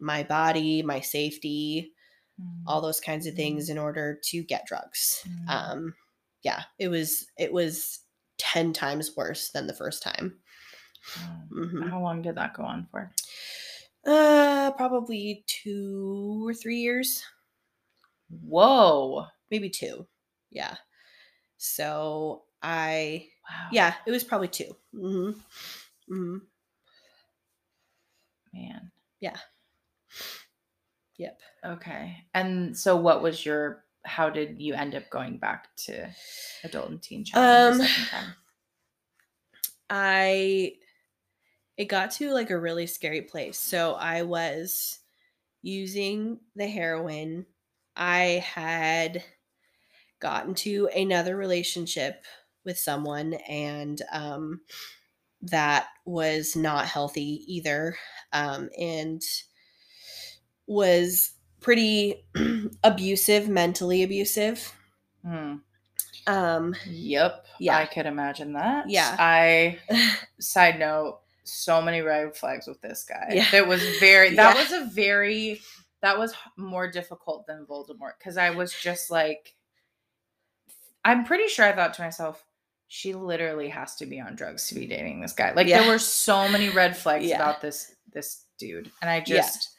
[0.00, 1.92] my body, my safety,
[2.40, 2.62] Mm.
[2.66, 5.24] all those kinds of things in order to get drugs.
[5.26, 5.48] Mm.
[5.50, 5.94] Um,
[6.42, 8.00] yeah, it was it was
[8.38, 10.40] ten times worse than the first time.
[11.50, 11.90] Mhm.
[11.90, 13.12] How long did that go on for?
[14.08, 17.22] Uh, probably two or three years,
[18.30, 19.26] Whoa.
[19.50, 20.06] maybe two.
[20.50, 20.76] Yeah.
[21.58, 23.68] So I, Wow.
[23.72, 25.30] yeah, it was probably 2 mm-hmm.
[25.30, 25.34] Mm
[26.08, 26.36] hmm
[28.54, 28.90] Man.
[29.20, 29.36] Yeah.
[31.18, 31.40] Yep.
[31.66, 32.16] Okay.
[32.34, 36.08] And so what was your how did you end up going back to
[36.64, 38.34] adult and teen challenge Um, the second time?
[39.90, 40.72] I
[41.78, 43.56] it got to like a really scary place.
[43.56, 44.98] So I was
[45.62, 47.46] using the heroin.
[47.96, 49.22] I had
[50.20, 52.24] gotten to another relationship
[52.64, 54.60] with someone and um
[55.40, 57.96] that was not healthy either.
[58.32, 59.22] Um and
[60.66, 62.24] was pretty
[62.82, 64.74] abusive, mentally abusive.
[65.24, 65.54] Hmm.
[66.26, 67.46] Um Yep.
[67.60, 67.78] Yeah.
[67.78, 68.90] I could imagine that.
[68.90, 69.14] Yeah.
[69.16, 69.78] I
[70.40, 73.28] side note, so many red flags with this guy.
[73.32, 73.50] Yeah.
[73.52, 74.62] That was very that Yeah.
[74.62, 75.60] was a very
[76.00, 79.54] that was more difficult than Voldemort because I was just like
[81.04, 82.44] I'm pretty sure I thought to myself,
[82.88, 85.52] she literally has to be on drugs to be dating this guy.
[85.52, 85.80] Like Yeah.
[85.80, 87.36] there were so many red flags Yeah.
[87.36, 88.90] about this this dude.
[89.02, 89.70] And I just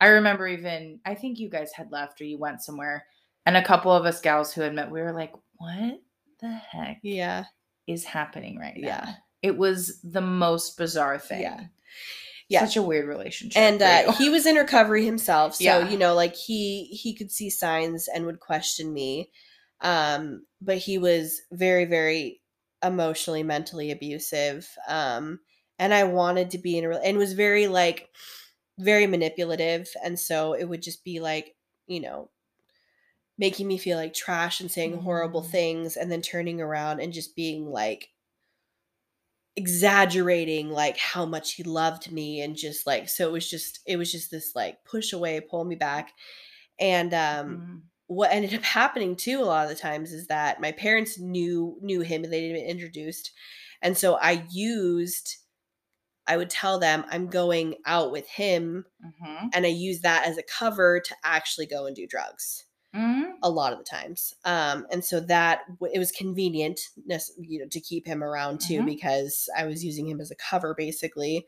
[0.00, 3.06] I remember even I think you guys had left or you went somewhere
[3.46, 6.00] and a couple of us gals who had met, we were like, what
[6.40, 7.44] the heck yeah.
[7.88, 8.86] is happening right now?
[8.88, 9.14] Yeah.
[9.42, 11.42] It was the most bizarre thing.
[11.42, 11.64] Yeah.
[12.48, 12.64] Yeah.
[12.66, 13.60] Such a weird relationship.
[13.60, 15.88] and uh, he was in recovery himself so Yeah.
[15.88, 19.30] you know like he he could see signs and would question me
[19.80, 22.40] um but he was very very
[22.84, 25.40] emotionally mentally abusive um
[25.78, 28.10] and i wanted to be in a rel- and was very like
[28.78, 31.54] very manipulative and so it would just be like
[31.86, 32.28] you know
[33.38, 35.50] making me feel like trash and saying horrible Mm.
[35.50, 38.10] things and then turning around and just being like
[39.56, 43.96] exaggerating like how much he loved me and just like so it was just it
[43.98, 46.12] was just this like push away pull me back
[46.80, 47.82] and um Mhm.
[48.06, 51.78] what ended up happening too a lot of the times is that my parents knew
[51.82, 53.32] knew him and they'd been introduced
[53.82, 55.36] and so i used
[56.26, 59.50] i would tell them i'm going out with him Mhm.
[59.54, 63.38] and i use that as a cover to actually go and do drugs Mhm.
[63.42, 65.62] a lot of the times um and so that
[65.92, 66.78] it was convenient
[67.38, 68.86] you know to keep him around too Mhm.
[68.86, 71.46] because i was using him as a cover basically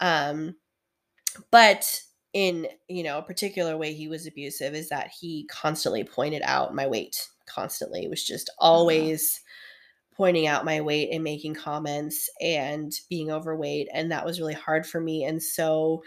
[0.00, 0.56] um
[1.50, 2.02] but
[2.32, 6.74] in you know a particular way he was abusive is that he constantly pointed out
[6.74, 9.40] my weight constantly it was just always
[10.14, 14.86] pointing out my weight and making comments and being overweight and that was really hard
[14.86, 16.02] for me and so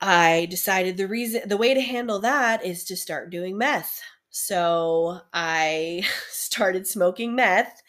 [0.00, 4.00] I decided the reason the way to handle that is to start doing meth.
[4.30, 7.82] So I started smoking meth,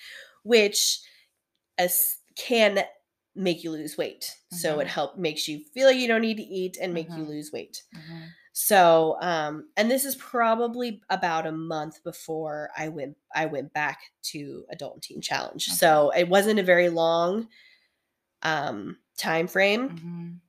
[0.44, 1.00] which
[1.78, 2.84] as can
[3.36, 4.36] make you lose weight.
[4.52, 4.92] So it Mhm.
[4.92, 7.28] help makes you feel like you don't need to eat and make you Mhm.
[7.28, 7.84] lose weight.
[7.94, 8.30] Mhm.
[8.54, 14.00] So um and this is probably about a month before I went I went back
[14.32, 15.68] to adult and teen challenge.
[15.68, 17.50] So it wasn't a very long
[18.42, 20.40] um time frame Mhm.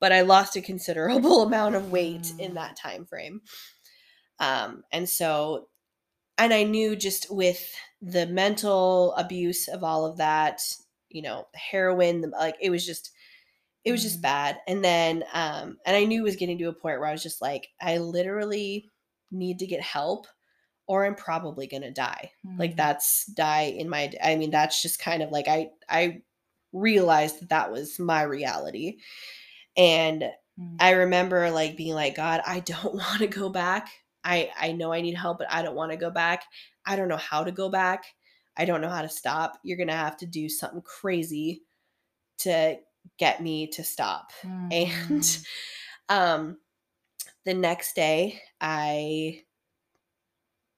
[0.00, 2.54] But I lost a considerable amount of weight in Mm.
[2.54, 3.42] that time frame.
[4.38, 5.68] Um, and so,
[6.38, 10.62] and I knew just with the mental abuse of all of that,
[11.10, 13.12] you know, heroin, the, like it was just,
[13.84, 14.22] it was just Mm.
[14.22, 14.60] bad.
[14.68, 17.22] And then, um, and I knew it was getting to a point where I was
[17.22, 18.90] just like, I literally
[19.30, 20.26] need to get help
[20.86, 22.32] or I'm probably going to die.
[22.58, 22.76] Like Mhm.
[22.76, 26.22] that's die in my, I mean, that's just kind of like, I, I
[26.72, 28.98] realized that that was my reality.
[29.78, 30.78] And Mm.
[30.80, 33.90] I remember like being like, God, I don't want to go back.
[34.24, 36.44] I I know I need help, but I don't want to go back.
[36.86, 38.04] I don't know how to go back.
[38.58, 39.58] I don't know how to stop.
[39.64, 41.62] You're gonna have to do something crazy
[42.40, 42.78] to
[43.18, 44.32] get me to stop.
[44.70, 45.46] And Mhm.
[46.10, 46.58] um
[47.44, 49.44] the next day I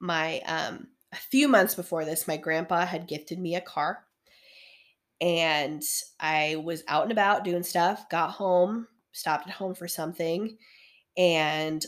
[0.01, 4.07] my um a few months before this, my grandpa had gifted me a car.
[5.21, 5.83] And
[6.19, 10.57] I was out and about doing stuff, got home, stopped at home for something,
[11.17, 11.85] and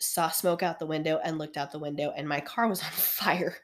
[0.00, 2.90] saw smoke out the window and looked out the window, and my car was on
[2.90, 3.56] fire.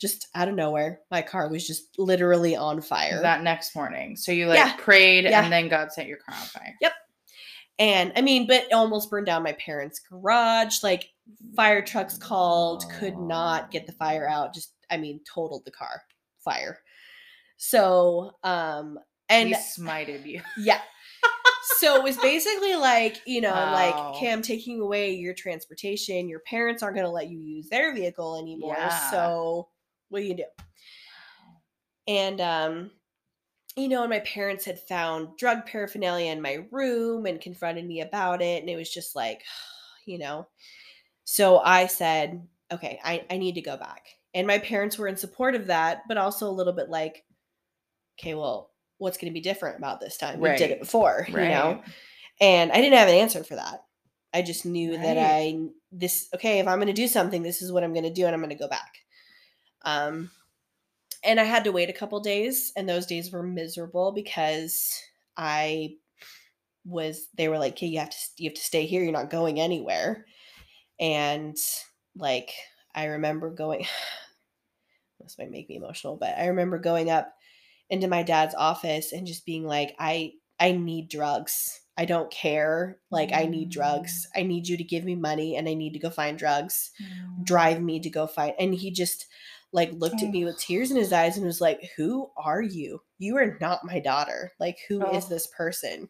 [0.00, 1.00] Just out of nowhere.
[1.10, 3.22] My car was just literally on fire.
[3.22, 4.16] that next morning.
[4.16, 4.74] So you like Yeah.
[4.76, 5.42] prayed Yeah.
[5.44, 6.74] and then God set your car on fire.
[6.80, 6.92] Yep.
[7.78, 10.82] And I mean, but almost burned down my parents' garage.
[10.82, 11.08] Like
[11.56, 14.52] fire trucks called, could not get the fire out.
[14.52, 16.02] Just, I mean, totaled the car
[16.44, 16.80] fire.
[17.56, 18.98] So, um,
[19.28, 20.42] and he smited you.
[20.58, 20.80] yeah.
[21.62, 23.72] So it was basically like, you know, Wow.
[23.72, 26.28] like, Cam, taking away your transportation.
[26.28, 28.76] Your parents aren't going to let you use their vehicle anymore.
[28.76, 29.10] Yeah.
[29.10, 29.68] So
[30.08, 30.44] what do you do?
[32.08, 32.90] And, um,
[33.76, 38.00] you know, and my parents had found drug paraphernalia in my room and confronted me
[38.00, 38.60] about it.
[38.60, 39.42] And it was just like,
[40.06, 40.48] you know.
[41.24, 44.06] So I said, okay, I, I need to go back.
[44.34, 47.24] And my parents were in support of that, but also a little bit like,
[48.18, 48.69] okay, well,
[49.00, 50.38] what's going to be different about this time?
[50.40, 51.82] We did it before, you know?
[52.40, 53.84] And I didn't have an answer for that.
[54.32, 55.58] I just knew that I
[55.90, 58.26] this okay, if I'm going to do something, this is what I'm going to do
[58.26, 58.98] and I'm going to go back.
[59.84, 60.30] Um
[61.24, 65.02] and I had to wait a couple days and those days were miserable because
[65.36, 65.96] I
[66.84, 69.02] was they were like, "Okay, you have to you have to stay here.
[69.02, 70.26] You're not going anywhere."
[70.98, 71.56] And
[72.16, 72.52] like
[72.94, 73.86] I remember going
[75.20, 77.34] this might make me emotional, but I remember going up
[77.90, 81.80] into my dad's office and just being like, I I need drugs.
[81.98, 82.98] I don't care.
[83.10, 84.26] Like I need drugs.
[84.34, 86.90] I need you to give me money and I need to go find drugs.
[87.02, 87.44] Mm.
[87.44, 88.54] Drive me to go find.
[88.58, 89.26] And he just
[89.72, 93.02] like looked at me with tears in his eyes and was like, "Who are you?
[93.18, 94.52] You are not my daughter.
[94.58, 95.28] Like who is Oh.
[95.28, 96.08] this person?"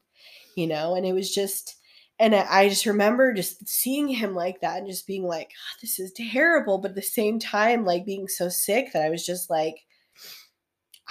[0.56, 1.76] You know, and it was just
[2.18, 5.78] and I I just remember just seeing him like that and just being like, "God,
[5.80, 9.24] this is terrible, but at the same time like being so sick that I was
[9.26, 9.76] just like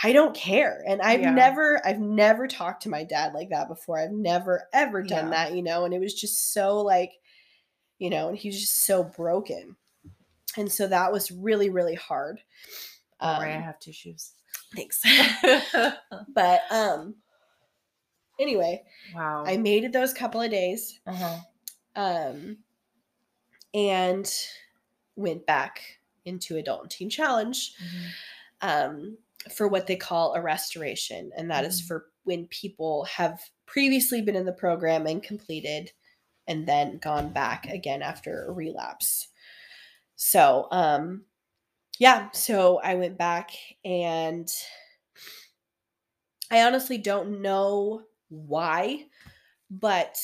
[0.02, 0.84] I don't care.
[0.88, 1.32] And I've Yeah.
[1.32, 4.00] never I've never talked to my dad like that before.
[4.00, 5.32] I've never ever done Yeah.
[5.32, 7.12] that, you know, and it was just so like
[7.97, 9.76] you know, and he was just so broken.
[10.58, 12.41] And so that was really really hard.
[13.20, 14.32] All right, I Um, have tissues.
[14.76, 15.02] thanks.
[16.34, 17.16] but um
[18.39, 18.84] anyway,
[19.14, 19.43] wow.
[19.45, 21.00] I made it those couple of days.
[21.06, 21.39] uh-huh.
[21.95, 22.58] um,
[23.74, 24.34] and
[25.16, 25.82] went back
[26.26, 28.12] into adult and teen challenge Mhm.
[28.62, 29.18] um,
[29.56, 31.88] for what they call a restoration and that is Mhm.
[31.88, 35.92] for when people have previously been in the program and completed
[36.48, 39.30] and then gone back again after a relapse
[40.16, 41.26] so um
[42.00, 43.52] yeah so i went back
[43.86, 44.52] and
[46.52, 49.06] i honestly don't know why
[49.72, 50.18] but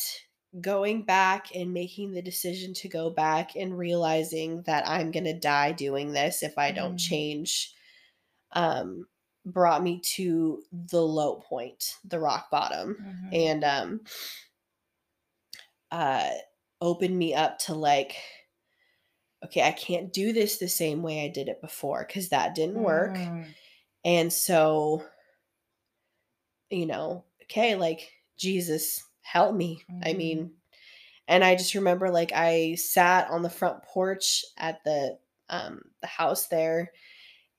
[0.61, 5.39] going back and making the decision to go back and realizing that I'm going to
[5.39, 6.99] die doing this if I don't Mm.
[6.99, 7.74] change
[8.55, 9.07] um
[9.45, 13.33] brought me to the low point, the rock bottom Mhm.
[13.33, 14.01] and um
[15.91, 16.31] uh
[16.81, 18.15] opened me up to like
[19.43, 22.81] okay, I can't do this the same way I did it before cuz that didn't
[22.81, 23.15] work.
[23.15, 23.53] Mm.
[24.03, 25.05] And so
[26.69, 29.83] you know, okay, like Jesus, help me.
[30.03, 30.17] I Mhm.
[30.17, 30.55] mean,
[31.27, 36.07] and I just remember like I sat on the front porch at the um the
[36.07, 36.91] house there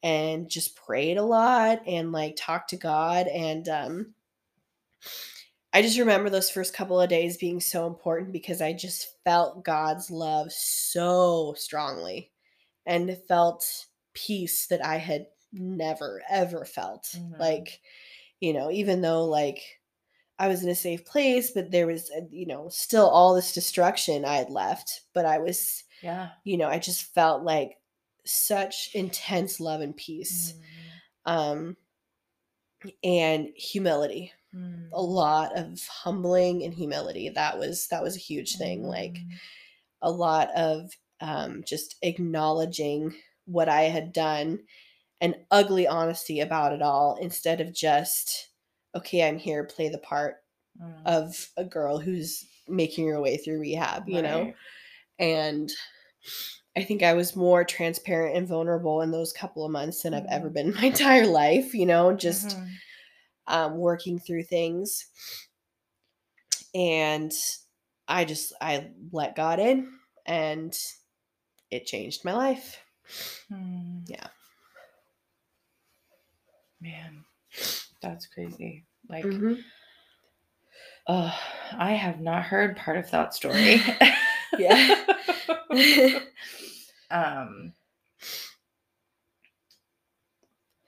[0.02, 4.14] and just prayed a lot and like talked to God and um
[5.72, 9.64] I just remember those first couple of days being so important because I just felt
[9.64, 12.32] God's love so strongly
[12.86, 17.14] and felt peace that I had never ever felt.
[17.14, 17.32] Mhm.
[17.38, 17.82] Like,
[18.40, 19.80] you know, even though like
[20.38, 23.54] I was in a safe place, but there was, uh, you know, still all this
[23.54, 26.36] destruction I had left, but I was, Yeah.
[26.44, 27.78] you know, I just felt like
[28.26, 30.54] such intense love and peace.
[31.24, 31.76] Um
[33.02, 34.88] and humility Mm.
[34.92, 39.32] a lot of humbling and humility that was that was a huge thing like Mm.
[40.02, 43.14] a lot of um, just acknowledging
[43.46, 44.60] what i had done
[45.20, 48.50] and ugly honesty about it all instead of just
[48.94, 50.36] okay i'm here play the part
[50.80, 51.02] Mm.
[51.06, 54.54] of a girl who's making her way through rehab you know
[55.18, 55.72] and
[56.76, 60.26] i think i was more transparent and vulnerable in those couple of months than i've
[60.30, 60.54] ever Mhm.
[60.54, 62.70] been in my entire life you know just Mhm.
[63.48, 65.06] um, working through things.
[66.74, 67.32] And
[68.08, 69.92] I just, I let God in
[70.26, 70.76] and
[71.70, 72.78] it changed my life.
[73.52, 74.02] Mm.
[74.08, 74.26] Yeah.
[76.80, 77.24] Man,
[78.02, 78.84] that's crazy.
[79.08, 79.62] Like, Mhm.
[81.06, 81.38] oh,
[81.78, 83.80] I have not heard part of that story.
[84.58, 85.04] Yeah.
[87.10, 87.72] um.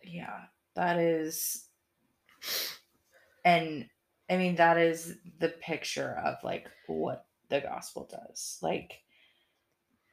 [0.04, 0.44] Yeah,
[0.74, 1.68] that is,
[3.44, 3.88] and
[4.30, 8.58] I mean that is the picture of like what the gospel does.
[8.62, 9.02] Like,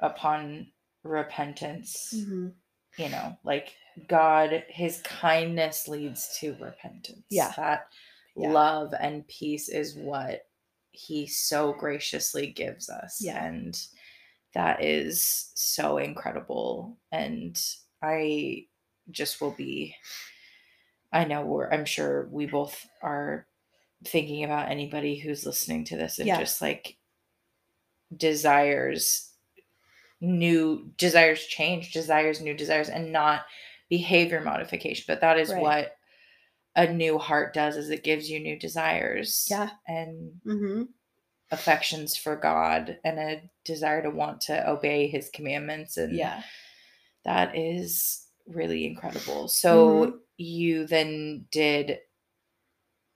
[0.02, 0.72] upon
[1.04, 2.54] repentance, Mhm.
[2.98, 3.74] you know, like
[4.08, 7.26] God, his kindness leads to repentance.
[7.30, 7.54] Yeah.
[7.56, 7.88] That
[8.36, 8.52] Yeah.
[8.52, 10.50] love and peace is what
[10.92, 13.22] he so graciously gives us.
[13.22, 13.44] Yeah.
[13.44, 13.82] And
[14.56, 16.98] that is so incredible.
[17.12, 17.62] And
[18.02, 18.68] I
[19.12, 19.96] just will be,
[21.12, 23.48] I know we're, I'm sure we both are
[24.06, 26.38] thinking about anybody who's listening to this and Yeah.
[26.38, 26.98] just like
[28.16, 29.32] desires
[30.22, 33.46] new desires change desires new desires and not
[33.90, 35.62] behavior modification but that is Right.
[35.62, 35.98] what
[36.76, 39.72] a new heart does is it gives you new desires Yeah.
[39.88, 40.90] and Mhm.
[41.52, 46.42] Affections for god and a desire to want to obey his commandments and Yeah.
[47.24, 50.20] that is really incredible so Mhm.
[50.38, 52.00] you then did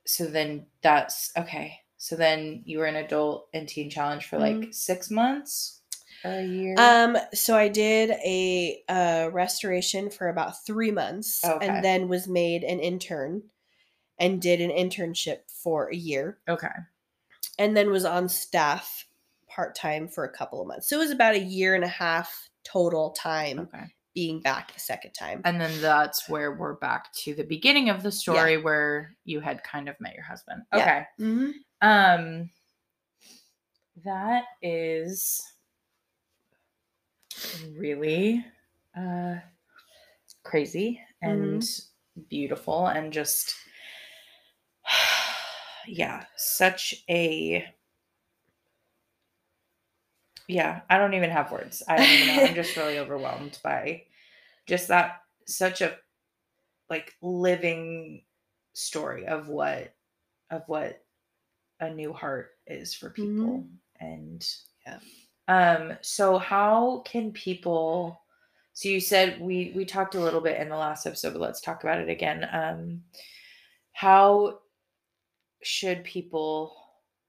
[0.05, 4.55] so then that's okay so then you were an adult and teen challenge for like
[4.55, 4.73] Mhm.
[4.73, 5.81] six months
[6.23, 11.67] or a year Um, so I did a uh, restoration for about three months Okay.
[11.67, 13.43] and then was made an intern
[14.17, 16.39] and did an internship for a year.
[16.47, 16.69] okay
[17.57, 19.05] and then was on staff
[19.47, 20.89] part time for a couple of months.
[20.89, 23.85] So it was about a year and a half total time okay
[24.19, 25.41] being back the second time.
[25.45, 29.63] And then that's where we're back to the beginning of the story where you had
[29.63, 30.63] kind of met your husband.
[30.73, 30.81] Yeah.
[30.81, 31.05] Okay.
[31.21, 31.51] Mm-hmm.
[31.87, 32.49] Um
[34.03, 35.41] that is
[37.77, 38.45] really
[38.97, 39.35] uh
[40.43, 41.63] crazy and
[42.29, 43.55] beautiful and just
[45.89, 47.65] yeah, such a
[50.47, 51.83] yeah, I don't even have words.
[51.87, 52.39] I don't even know.
[52.41, 54.03] I'm just really overwhelmed by
[54.67, 55.97] just that such a
[56.89, 58.23] like living
[58.73, 59.93] story of what
[60.51, 61.03] of what
[61.79, 63.65] a new heart is for people
[63.99, 64.47] and
[64.85, 64.99] Yeah.
[65.47, 68.21] um so how can people
[68.73, 71.61] so you said we we talked a little bit in the last episode but let's
[71.61, 73.03] talk about it again um
[73.93, 74.59] how
[75.63, 76.75] should people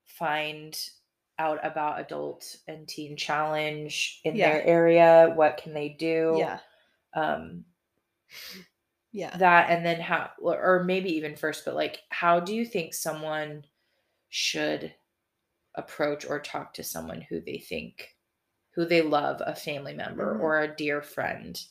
[0.05, 0.91] find
[1.39, 4.43] out about adult and teen challenge in Yeah.
[4.43, 6.61] their area what can they do Yeah.
[7.14, 7.64] um
[9.12, 9.39] Yeah.
[9.39, 13.64] that and then how or maybe even first but like how do you think someone
[14.31, 14.95] should
[15.76, 18.16] approach or talk to someone who they think
[18.72, 20.41] who they love a family member Mhm.
[20.41, 21.64] or a dear friend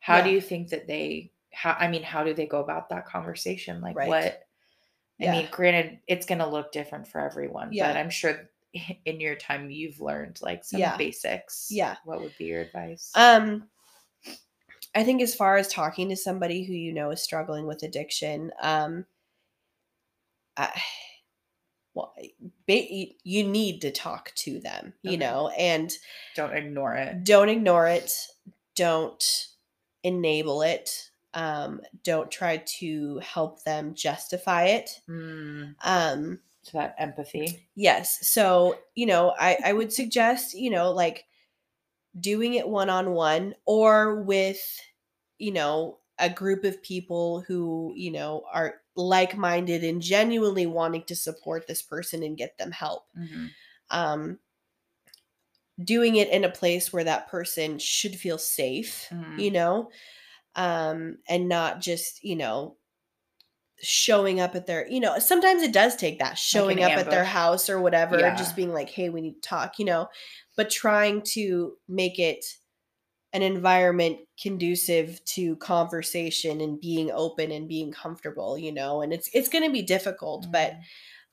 [0.00, 3.06] how do you think that they how i mean how do they go about that
[3.06, 4.02] conversation like Right.
[4.02, 4.48] what
[5.20, 5.32] i Yeah.
[5.32, 7.88] mean granted it's going to look different for everyone Yeah.
[7.88, 8.48] but i'm sure
[9.04, 10.96] in your time you've learned like some Yeah.
[10.96, 11.96] basics Yeah.
[12.04, 13.68] what would be your advice Um,
[14.94, 18.52] I think as far as talking to somebody who you know is struggling with addiction,
[18.60, 19.06] um,
[20.56, 20.70] I,
[21.94, 22.14] well,
[22.66, 25.16] ba- you need to talk to them, you Okay.
[25.18, 25.90] know, and
[26.36, 28.12] don't ignore it don't ignore it.
[28.74, 29.24] Don't
[30.02, 31.10] enable it.
[31.34, 35.02] Um, don't try to help them justify it.
[35.08, 38.26] mm, Um, so that empathy Yes.
[38.28, 41.26] So, you know, I, I would suggest, you know, like
[42.18, 44.80] doing it one on one or with,
[45.38, 51.16] you know, a group of people who you know are like-minded and genuinely wanting to
[51.16, 53.54] support this person and get them help Mhm.
[53.90, 54.38] um
[55.82, 59.38] doing it in a place where that person should feel safe Mhm.
[59.38, 59.90] you know
[60.56, 62.76] um and not just you know
[63.80, 67.24] showing up at their you know sometimes it does take that showing up at their
[67.24, 68.36] house or whatever Yeah.
[68.36, 70.08] just being like hey we need to talk you know
[70.56, 72.44] but trying to make it
[73.32, 79.30] an environment conducive to conversation and being open and being comfortable you know and it's
[79.34, 80.84] it's going to be difficult but Mhm.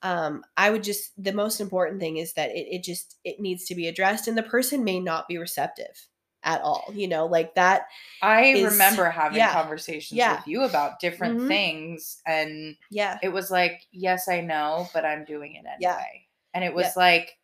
[0.02, 3.66] um i would just the most important thing is that it, it just it needs
[3.66, 6.09] to be addressed and the person may not be receptive
[6.42, 7.82] at all you know like that
[8.22, 10.36] I is- remember having yeah, conversations yeah.
[10.36, 11.48] with you about different Mhm.
[11.48, 15.90] things and yeah it was like, yes, I know, but I'm doing it Yeah.
[15.92, 16.26] anyway.
[16.54, 16.92] And it was Yeah.
[16.96, 17.38] like,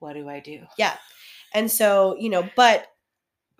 [0.00, 0.66] what do I do?
[0.78, 0.96] Yeah.
[1.54, 2.86] And so, you know, but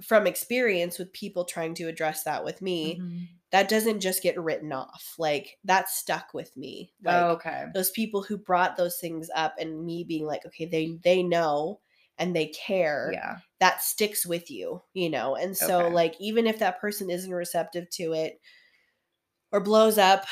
[0.02, 3.28] from experience with people trying to address that with me, Mhm.
[3.50, 5.14] that doesn't just get written off.
[5.18, 6.92] Like that stuck with me.
[7.02, 7.66] Like oh, okay.
[7.74, 11.80] those people who brought those things up and me being like, okay, they they know
[12.18, 13.10] and they care.
[13.12, 13.38] Yeah.
[13.60, 15.36] That sticks with you, you know.
[15.36, 15.94] And so Okay.
[15.94, 18.40] like even if that person isn't receptive to it
[19.52, 20.24] or blows up,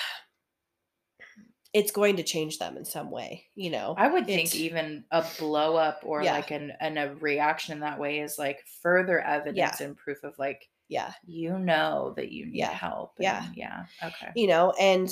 [1.74, 3.94] it's going to change them in some way, you know.
[3.98, 6.32] I would think It's- even a blow up or Yeah.
[6.32, 10.38] like an, an a reaction in that way is like further evidence and proof of
[10.38, 11.12] like yeah.
[11.26, 12.72] you know that you need Yeah.
[12.72, 13.12] help.
[13.18, 13.46] Yeah.
[13.54, 13.84] yeah.
[14.02, 14.30] Okay.
[14.34, 15.10] you know and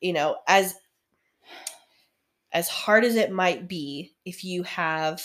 [0.00, 0.74] you know as
[2.52, 5.22] as hard as it might be if you have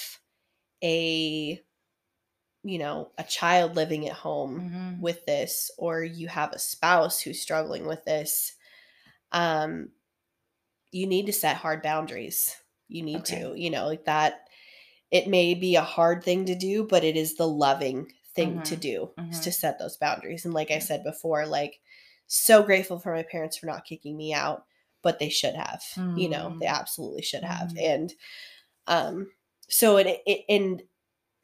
[0.84, 1.64] a
[2.66, 5.02] you know a child living at home Mhm.
[5.02, 8.54] with this or you have a spouse who's struggling with this
[9.34, 9.92] um
[10.92, 12.56] you need to set hard boundaries
[12.88, 13.42] you need Okay.
[13.42, 14.48] to you know like that
[15.12, 18.76] it may be a hard thing to do but it is the loving thing to
[18.76, 18.82] Mhm.
[18.82, 19.44] do is Mhm.
[19.44, 21.82] to set those boundaries and like i said before like
[22.28, 24.66] so grateful for my parents for not kicking me out
[25.04, 25.84] but they should have
[26.16, 26.70] you know they Mm.
[26.80, 27.80] absolutely should have Mhm.
[27.80, 28.16] and
[28.88, 29.32] um
[29.70, 30.82] so it, it in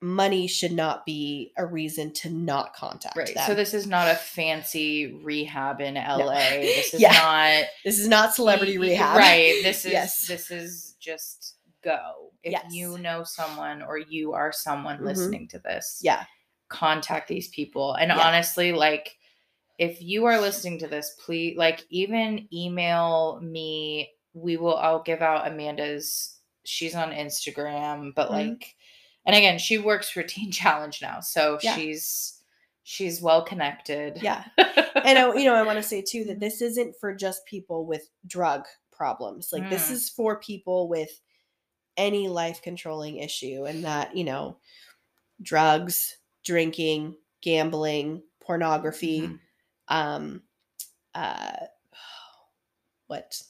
[0.00, 3.44] money should not be a reason to not contact right them.
[3.48, 7.10] so this is not a fancy rehab in la this is Yeah.
[7.12, 9.16] not this is not celebrity y- rehab.
[9.16, 10.26] right this is Yes.
[10.28, 12.66] this is just go if Yes.
[12.70, 15.04] you know someone or you are someone Mhm.
[15.06, 16.26] listening to this Yeah.
[16.68, 18.20] contact these people and Yeah.
[18.24, 19.16] honestly like
[19.78, 25.22] if you are listening to this please like even email me we will i'll give
[25.22, 28.32] out amanda's she's on instagram but Mhm.
[28.32, 28.74] like
[29.24, 31.76] and again she works for teen challenge now so Yeah.
[31.76, 32.40] she's
[32.82, 34.44] she's well connected Yeah.
[35.04, 37.86] And I, you know, I want to say too that this isn't for just people
[37.86, 39.50] with drug problems.
[39.52, 39.92] Like this Mm.
[39.92, 41.20] is for people with
[41.96, 44.58] any life controlling issue and that, you know,
[45.42, 49.38] drugs, drinking, gambling, pornography, Mhm.
[49.88, 50.42] Um
[51.14, 51.52] uh
[53.06, 53.40] what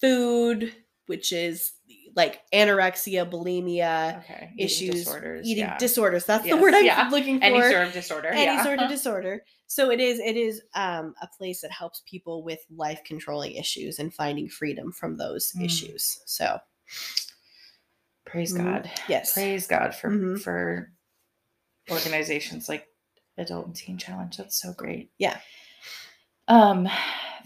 [0.00, 0.72] food,
[1.06, 1.72] which is
[2.16, 4.50] like anorexia, bulimia, Okay.
[4.58, 5.46] issues, disorders.
[5.46, 5.78] eating yeah.
[5.78, 6.24] disorders.
[6.26, 7.08] That's the word I'm yeah.
[7.10, 7.44] looking for.
[7.44, 8.28] Any sort of disorder.
[8.28, 8.64] any yeah.
[8.64, 9.44] sort of disorder.
[9.66, 13.98] So it is it is um, a place that helps people with life controlling issues
[14.00, 15.64] and finding freedom from those Mm.
[15.64, 16.20] issues.
[16.26, 16.58] So
[18.26, 18.64] Praise Mhm.
[18.64, 18.90] God.
[19.08, 20.40] yes, Praise God for Mhm.
[20.40, 20.92] for
[21.90, 22.86] organizations like
[23.38, 24.36] Adult and Teen Challenge.
[24.36, 25.10] That's so great.
[25.18, 25.40] Yeah.
[26.48, 26.88] Um,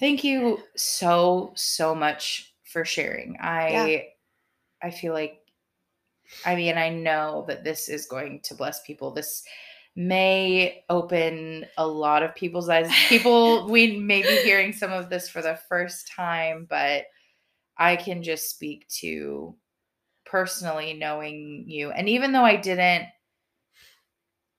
[0.00, 3.36] thank you so so much for sharing.
[3.40, 3.98] I Yeah.
[4.82, 5.40] I feel like
[6.44, 9.12] I mean I know that this is going to bless people.
[9.12, 9.44] This
[9.96, 12.90] may open a lot of people's eyes.
[13.08, 17.04] People we may be hearing some of this for the first time, but
[17.76, 19.54] I can just speak to
[20.24, 21.90] personally knowing you.
[21.90, 23.06] And even though I didn't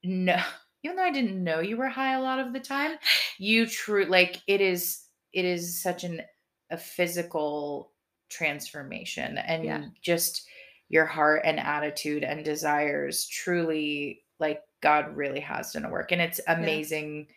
[0.02, 0.42] know
[0.82, 2.98] even though I didn't know you were high a lot of the time,
[3.38, 6.22] you true like it is it is such an
[6.70, 7.92] a physical
[8.28, 9.90] transformation and Yeah.
[10.02, 10.48] just
[10.88, 16.20] your heart and attitude and desires truly like God really has done a work and
[16.20, 17.28] it's amazing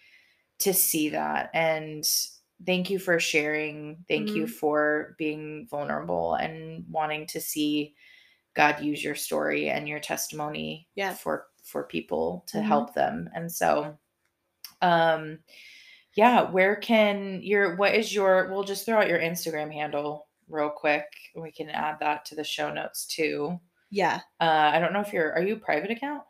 [0.59, 2.05] to see that and
[2.65, 4.47] thank you for sharing thank you Mhm.
[4.47, 7.95] for being vulnerable and wanting to see
[8.55, 11.17] God use your story and your testimony Yeah.
[11.17, 12.65] for for people to Mhm.
[12.65, 13.97] help them and so
[14.81, 15.39] um
[16.15, 20.69] yeah where can your what is your we'll just throw out your instagram handle real
[20.69, 21.05] quick
[21.35, 23.59] we can add that to the show notes too
[23.91, 26.23] yeah, uh i don't know if you're are you a private account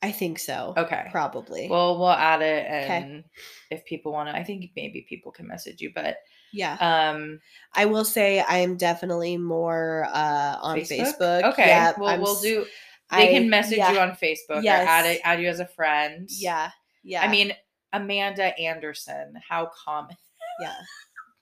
[0.00, 0.74] I think so.
[0.76, 1.68] okay Probably.
[1.68, 3.00] well we'll add it Okay.
[3.02, 3.24] and
[3.70, 6.18] if people want to i think maybe people can message you but
[6.52, 7.40] yeah, um
[7.74, 11.42] I will say I am definitely more uh, on Facebook.
[11.44, 12.64] okay Yeah, well I'm we'll do
[13.10, 15.16] they I- can message yeah, you on facebook or add, Yes.
[15.16, 16.70] it, add you as a friend Yeah,
[17.02, 17.22] yeah.
[17.22, 17.52] i mean
[17.92, 20.16] amanda anderson how common
[20.60, 20.74] yeah,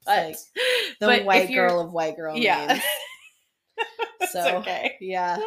[0.05, 0.37] but, like
[1.01, 2.83] the but white girl of white girl yeah names.
[4.33, 5.39] So, okay Yeah,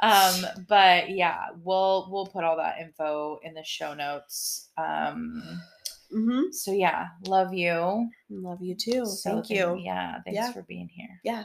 [0.00, 5.42] um but yeah we'll we'll put all that info in the show notes um
[6.12, 9.04] hmm so yeah love you love you too.
[9.06, 9.76] So Thank you.
[9.82, 10.52] yeah thanks Yeah.
[10.52, 11.44] for being here Yeah.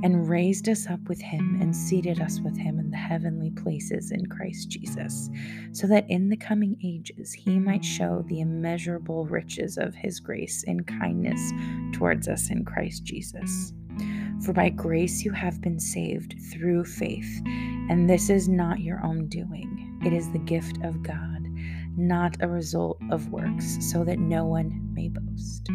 [0.03, 4.11] and raised us up with Him, and seated us with Him in the heavenly places
[4.11, 5.29] in Christ Jesus,
[5.71, 10.65] so that in the coming ages He might show the immeasurable riches of His grace
[10.67, 11.53] and kindness
[11.93, 13.71] towards us in Christ Jesus.
[14.41, 17.41] For by grace you have been saved through faith,
[17.89, 19.99] and this is not your own doing.
[20.05, 21.47] It is the gift of God,
[21.95, 25.69] not a result of works, so that no one may boast.